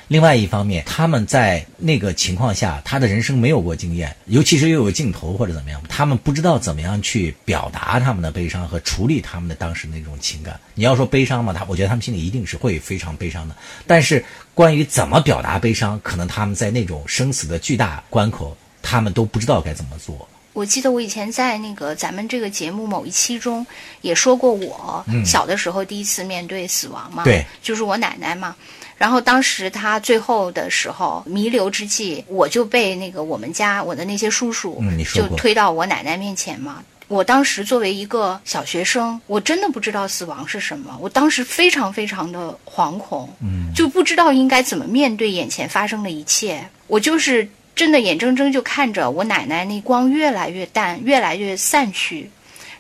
[0.09, 10.59] 另外一方面，他们在那个情况下，他的人生没有过经验，尤其是又有镜头或者怎么样，他们不知道怎么样去表达他们的悲伤和处理他们的当时那种情感。
[10.75, 13.55] 你要说悲伤嘛，他我觉得他们心里一定是会非常悲伤的。
[13.87, 20.27] 但是关于怎么表达悲伤，可能他们在那种生死的巨大关口，他们都不知道该怎么做。
[20.59, 23.65] 我记得我以前在那个咱们这个节目某一期中
[24.01, 28.57] 也说过，我小的时候第一次面对死亡嘛，对，就是我奶奶嘛。
[28.97, 34.83] 然后当时他最后的时候弥留之际，我就被那个我们家我的那些叔叔
[35.15, 36.83] 就推到我奶奶面前嘛。
[37.07, 40.99] 我当时作为一个小学生，我真的不知道死亡是什么。
[41.01, 43.33] 我当时非常非常的惶恐，
[43.73, 46.69] 就不知道应该怎么面对眼前发生的一切。
[46.89, 47.49] 我就是
[47.79, 52.29] 真的眼睁睁就看着我奶奶那光越来越淡，越来越散去。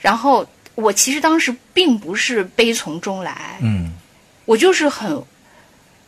[0.00, 0.44] 然后
[0.74, 3.92] 我其实当时并不是悲从中来，嗯，
[4.44, 5.22] 我就是很。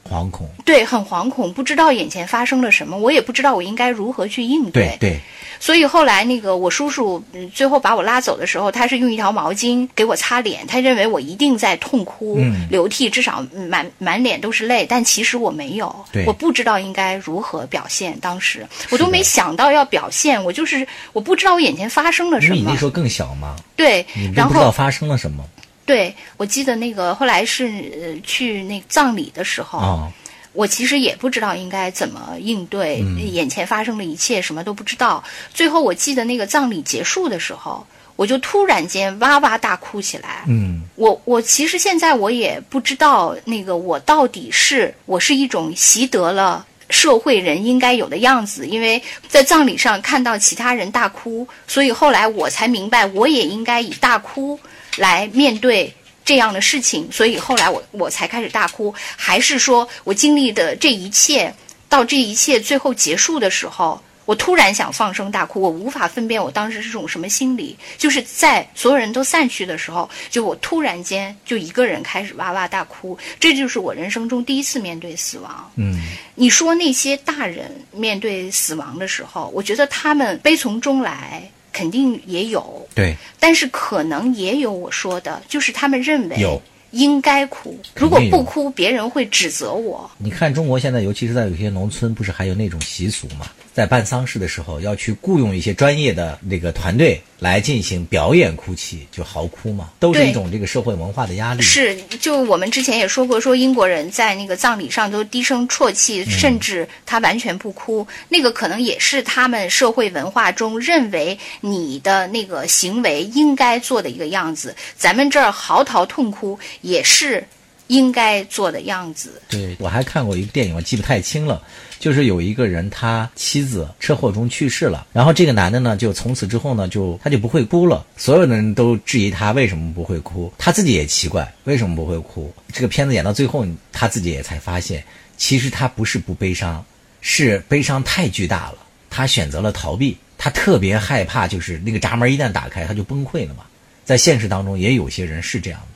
[0.09, 4.97] 惶恐，对，很惶恐，不知道眼前发生了什么，我也不知道我应该如何去应对。
[4.99, 5.21] 对，
[5.61, 7.23] 所以后来那个我叔叔
[7.55, 15.95] 最后把我拉走的时候，他是用一条毛巾给我擦脸，他认为我一定在痛哭流涕，至少满满脸都是泪，但其实我没有，
[16.27, 22.55] 我不知道应该如何表现，当时我都没想到要表现，我就是我不知道我眼前发生了什么。
[22.55, 23.55] 你那时候更小吗？
[23.77, 25.45] 对，然后不知道发生了什么。
[25.91, 27.67] 对，我记得那个后来是
[28.01, 30.09] 呃去那葬礼的时候，
[30.53, 35.25] 我其实也不知道应该怎么应对眼前发生的一切，什么都不知道。
[35.53, 37.85] 最后我记得那个葬礼结束的时候，
[38.15, 40.45] 我就突然间哇哇大哭起来。
[40.47, 54.57] 嗯，我我其实现在我也不知道那个我到底是我是一种习得了社会人应该有的样子，因为在葬礼上看到其他人大哭，所以后来我才明白我也应该以大哭。
[54.97, 55.93] 来面对
[56.25, 58.95] 这样的事情，所以后来我我才开始大哭。
[59.17, 61.53] 还是说我经历的这一切，
[61.89, 75.69] 到这一切最后结束的时候，我我突然想放声大哭，我无法分辨我当时是种什么心理，就是在所有人都散去的时候，就我突然间就一个人开始哇哇大哭，这就是我人生中第一次面对死亡。
[75.75, 76.01] 嗯，
[76.37, 82.89] 你说那些大人面对死亡的时候，我觉得他们悲从中来，肯定也有。
[82.95, 86.61] 对，但是可能也有我说的，就是他们认为有。
[86.91, 90.11] 应该哭，如果不哭，别人会指责我。
[90.19, 93.47] 你看，中国现在，尤其是在有些农村，不是还有那种习俗吗？
[93.73, 101.63] 在办丧事的时候，要去雇佣一些专业的那个团队来进行表演哭泣，就嚎哭嘛，都是一种这个社会文化的压力。
[101.63, 114.75] 是，就我们之前也说过，说英国人在那个葬礼上都低声啜泣，甚至他完全不哭，那个可能也是他们社会文化中认为你的那个行为应该做的一个样子。
[114.97, 117.45] 咱们这儿嚎啕痛哭也是。
[117.91, 119.43] 应该做的样子。
[119.49, 121.61] 对我还看过一个电影，我记不太清了，
[121.99, 128.07] 就是有一个人他妻子车祸中去世了，然后这个男的呢，就从此之后呢，就他就不会哭了。
[128.17, 132.55] 所有的人都质疑他为什么不会哭，他自己也奇怪为什么不会哭。
[132.73, 135.03] 这个片子演到最后，他自己也才发现，
[135.37, 136.85] 其实他不是不悲伤，
[137.21, 138.79] 是悲伤太巨大了，
[139.11, 140.17] 他选择了逃避。
[140.39, 143.65] 他特别害怕，就是那个闸门一旦打开，他就崩溃了嘛。
[144.05, 145.87] 在现实当中，也有些人是这样的。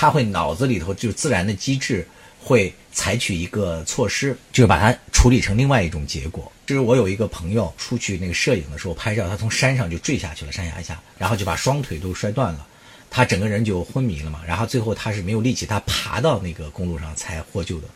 [0.00, 2.06] 他会脑子里头就自然的机制
[2.38, 6.52] 会采取一个措施，就是把它处理成另外一种结果。
[6.64, 12.64] 就是我有一个朋友出去那个摄影的时候拍照，他从山上就坠下去了，山崖下，然后就把双腿都摔断了，
[13.10, 14.40] 他整个人就昏迷了嘛。
[14.46, 17.88] 然后最后他是没有力气，他爬到那个公路上才获救的。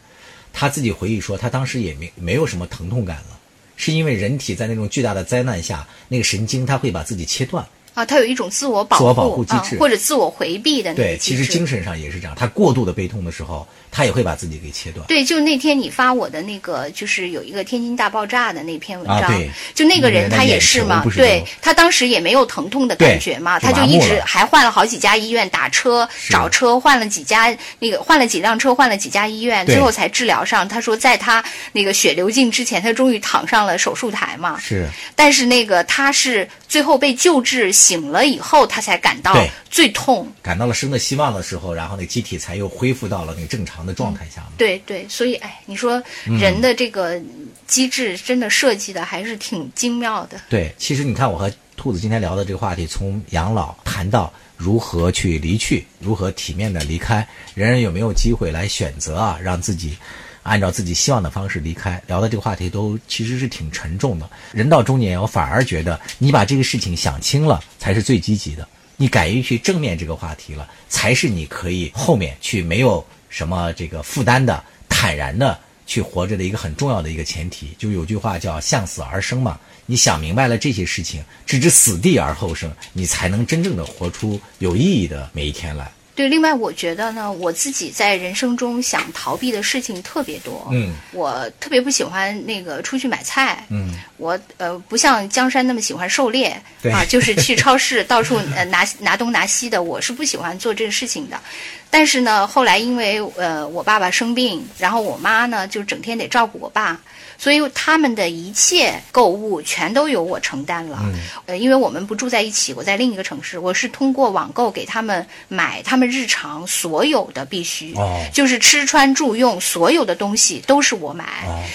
[0.53, 3.39] 他自己回忆说，他当时也没没有什么疼痛感了，
[3.77, 7.65] 是因为人体在那种巨大的灾难下，那个神经他会把自己切断。
[7.95, 12.35] 啊，他有一种自我保护、保护机制，或者自我回避的对，其实精神上也是这样。
[12.35, 15.07] 他过度的悲痛的时候，他也会把自己给切断。
[15.07, 30.67] 对，就那天你发我的那个，就是有一个天津大爆炸的那篇文章，对，就那个人他也是嘛，对他当时也没有疼痛的感觉嘛，他就一直还换了好几家医院打车找车，换了几家那个换了几辆车，换了几家医院，最后才治疗上。
[30.67, 34.59] 他说在他那个血流尽之前，他终于躺上了手术台嘛。
[34.59, 38.67] 是，但是那个他是最后被救治醒了以后。
[38.67, 39.35] 他才感到
[39.71, 44.47] 最痛，感到了生的希望的时候，然后那机体才又恢复到了那个正常的状态下。
[44.57, 47.21] 对对，所以哎，你说人的这个
[47.67, 50.41] 机制真的设计的还是挺精妙的。
[50.49, 59.97] 对，其实你看我和兔子今天聊的这个话题，从养老谈到如何去离去，如何体面的离开，人人有没有机会来选择啊，让自己。
[60.43, 64.29] 按照自己希望的方式离开，聊的这个话题都其实是挺沉重的。
[64.53, 68.67] 人到中年，我反而觉得你把这个事情想清了才是最积极的。
[68.97, 77.75] 你敢于去正面这个话题了，才是你可以后面去没有什么这个负担的、坦然的去活着的一个很重要的一个前提。
[77.79, 79.59] 就有句话叫“向死而生”嘛。
[79.87, 85.91] 你想明白了这些事情，置之死地而后生，你才能真正的活出有意义的每一天来。
[86.15, 90.69] 对，另外我觉得呢，我自己在人生中想逃避的事情特别多。
[90.71, 93.65] 嗯，我特别不喜欢那个出去买菜。
[93.71, 96.61] 嗯，我呃不像江山那么喜欢狩猎。
[96.83, 101.41] 对啊，就是去 超市到处呃拿拿东拿西的，我是不喜欢做这个事情的。
[101.89, 107.01] 但是呢，后来因为呃我爸爸生病，然后我妈呢就整天得照顾我爸。
[107.43, 111.03] 所以他们的一切购物全都由我承担了，
[111.47, 117.97] 呃，因为我们不住在一起，我在另一个城市，我是通过网购给他们买他们日常所有的必须，
[118.33, 121.27] 就是吃穿住用所有的东西都是我买。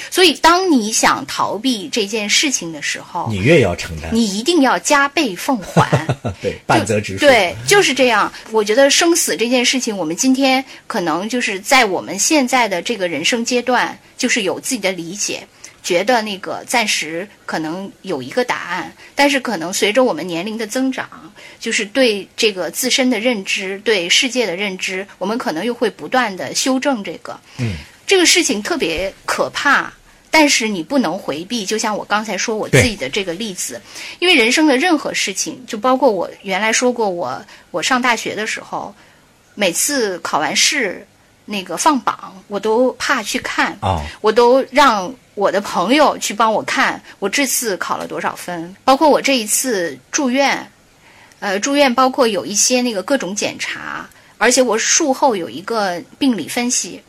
[0.10, 6.08] 所以当你想逃避这件事情的时候，你越要承担，你一定要加倍奉还。
[6.42, 7.26] 对，半泽直树。
[7.26, 8.32] 对，就是这样。
[8.52, 15.46] 我觉得生死这件事情，我们今天可能就是在我们现在的这个人生阶段，就是有自己的理解。
[15.88, 21.08] 觉得那个暂时可能有一个答案，但是可能随着我们年龄的增长，
[21.62, 27.40] 就是对这个自身的认知、对世界的认知，我们可能又会不断的修正这个。
[27.58, 27.76] 嗯，
[28.06, 29.90] 这个事情特别可怕，
[30.30, 31.66] 但是你不能回避。
[31.66, 33.82] 就像我刚才说我自己的这个例子，
[34.20, 38.94] 因为人生的任何事情，就包括我原来说过，我我上大学的时候，
[39.56, 41.08] 每次考完试
[41.46, 45.16] 那个放榜，我都怕去看啊，我都让。
[45.38, 50.68] 我的朋友去帮我看我这次考了多少分，包括我这一次住院，
[51.38, 54.10] 呃，住院包括有一些那个各种检查，
[54.40, 57.04] 而且我术后有一个病理分析，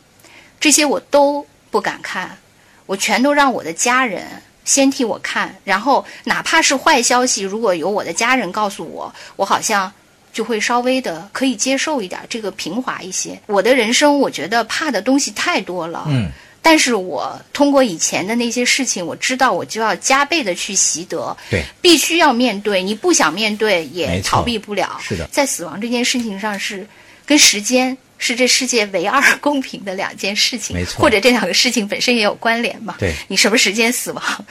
[0.59, 2.37] 这些我都不敢看，
[2.85, 4.23] 我全都让我的家人
[4.63, 9.91] 先替我看，然后哪怕是坏消息，如果有我的家人告诉我，我好像
[10.31, 13.41] 就会稍微的可以接受一点，这个平滑一些。
[13.47, 16.05] 我的人生，我觉得怕的东西太多了。
[16.07, 16.29] 嗯。
[16.61, 22.83] 但是我通过以前的那些事情，我知道我就要加倍的去习得，对，必须要面对。
[22.83, 24.99] 你不想面对也逃避不了。
[25.01, 26.85] 是的，在死亡这件事情上是
[27.25, 27.97] 跟时间。
[28.19, 32.95] 是这世界唯二公平的两件事情，没错，或者这两个事情本身也有关联嘛？
[32.99, 34.45] 对，你什么时间死亡，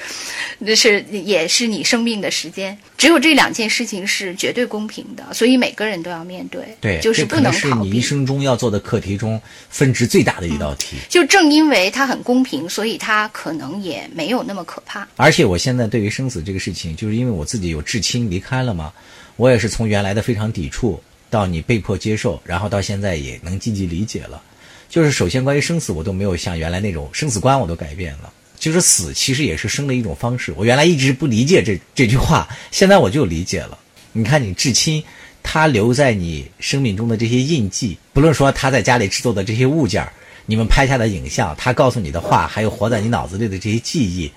[0.59, 6.63] 那是也是你生命的时间，只有这两件事情是绝对公平的，所以每个人都要面对。
[6.81, 7.91] 对，就是不能逃避。
[7.91, 10.97] 你一生中要做的课题中分值最大的一道题。
[11.09, 15.07] 就正因为它很公平，所以它可能也没有那么可怕。
[15.17, 18.91] 而且我现在对于生死这个事情，就是因为我自己有至亲离开了嘛，
[19.37, 20.99] 我也是从原来的非常抵触。
[21.31, 24.43] 到你被迫接受，然后到现在也能积极理解了。
[24.89, 28.33] 就是首先关于生死，我都没有像原来那种生死观，我都改变了。
[28.59, 30.53] 就是死其实也是生的一种方式。
[30.57, 33.79] 我原来一直不理解这这句话，现在我就理解了。
[34.13, 35.05] 你看，你至亲
[35.43, 40.05] 他留在你生命中的这些印记，不论说他在家里制作的这些物件
[40.47, 44.33] 你们拍下的影像，他告诉你的话，还有活在你脑子里的这些记忆，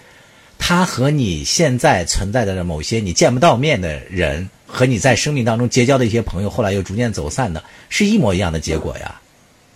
[0.63, 4.47] 他和你现在存在的某些你见不到面的人。
[4.73, 9.19] 和你在生命当中结交的一些朋友，后来又逐渐走散的，是一模一样的结果呀。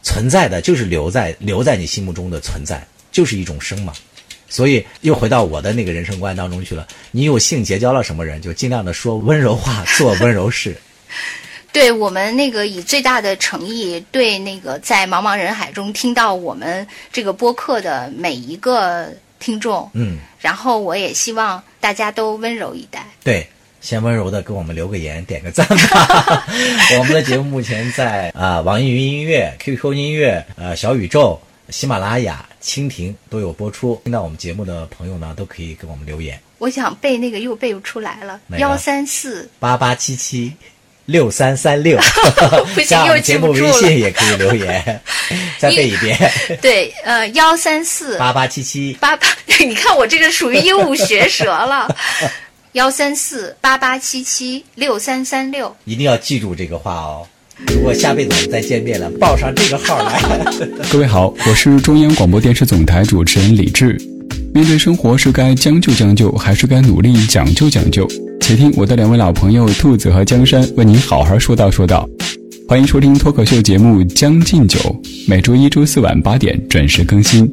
[0.03, 2.81] 存在的就是留在留在你心目中的存在，
[3.11, 3.91] 就是一种生嘛。
[4.47, 6.87] 所以又回到我的那个人生观当中去了。
[7.11, 10.77] 你有幸结交了什么人，就尽量的说温柔话，做温柔事。
[11.73, 19.11] 对我们那个以最大的诚意，对那个在茫茫人海中听到我们这个播客的每一个
[19.45, 23.05] 听众，嗯，然后我也希望大家都温柔以待。
[23.23, 23.47] 对。
[23.81, 26.47] 先温柔的给我们留个言， 点个赞吧。
[26.97, 31.39] 我们的节目目前在啊网易云音乐、QQ 音乐、呃小宇宙、
[31.69, 34.01] 喜马拉雅、蜻蜓都有播出。
[34.03, 36.41] 听到我们节目的朋友呢，都可以给我们留言。
[36.57, 40.51] 我想背那个又背不出来了，幺三四八八七七
[41.05, 41.97] 六三三六。
[42.73, 45.01] 不行，又节目微信也可以留言，
[45.59, 46.17] 再背一遍。
[46.61, 49.27] 对，呃，幺三四八八七七八八。
[49.59, 51.87] 你看我这个属于鹦鹉学舌了。
[52.73, 57.25] 幺三四八八七七六三三六，一定要记住这个话哦。
[57.67, 60.21] 如果下辈子我们再见面了，报上这个号来。
[60.91, 63.97] 各位好，我是中央广播电视总台主持人李志。
[64.53, 68.05] 面对生活，是该将就将就，还是该努力讲究讲究？
[68.47, 72.07] 且听我的两位老朋友兔子和江山为您好好说道说道。
[72.67, 74.79] 欢迎收听脱口秀节目《将进酒》，
[75.27, 77.51] 每周一、周四晚八点准时更新。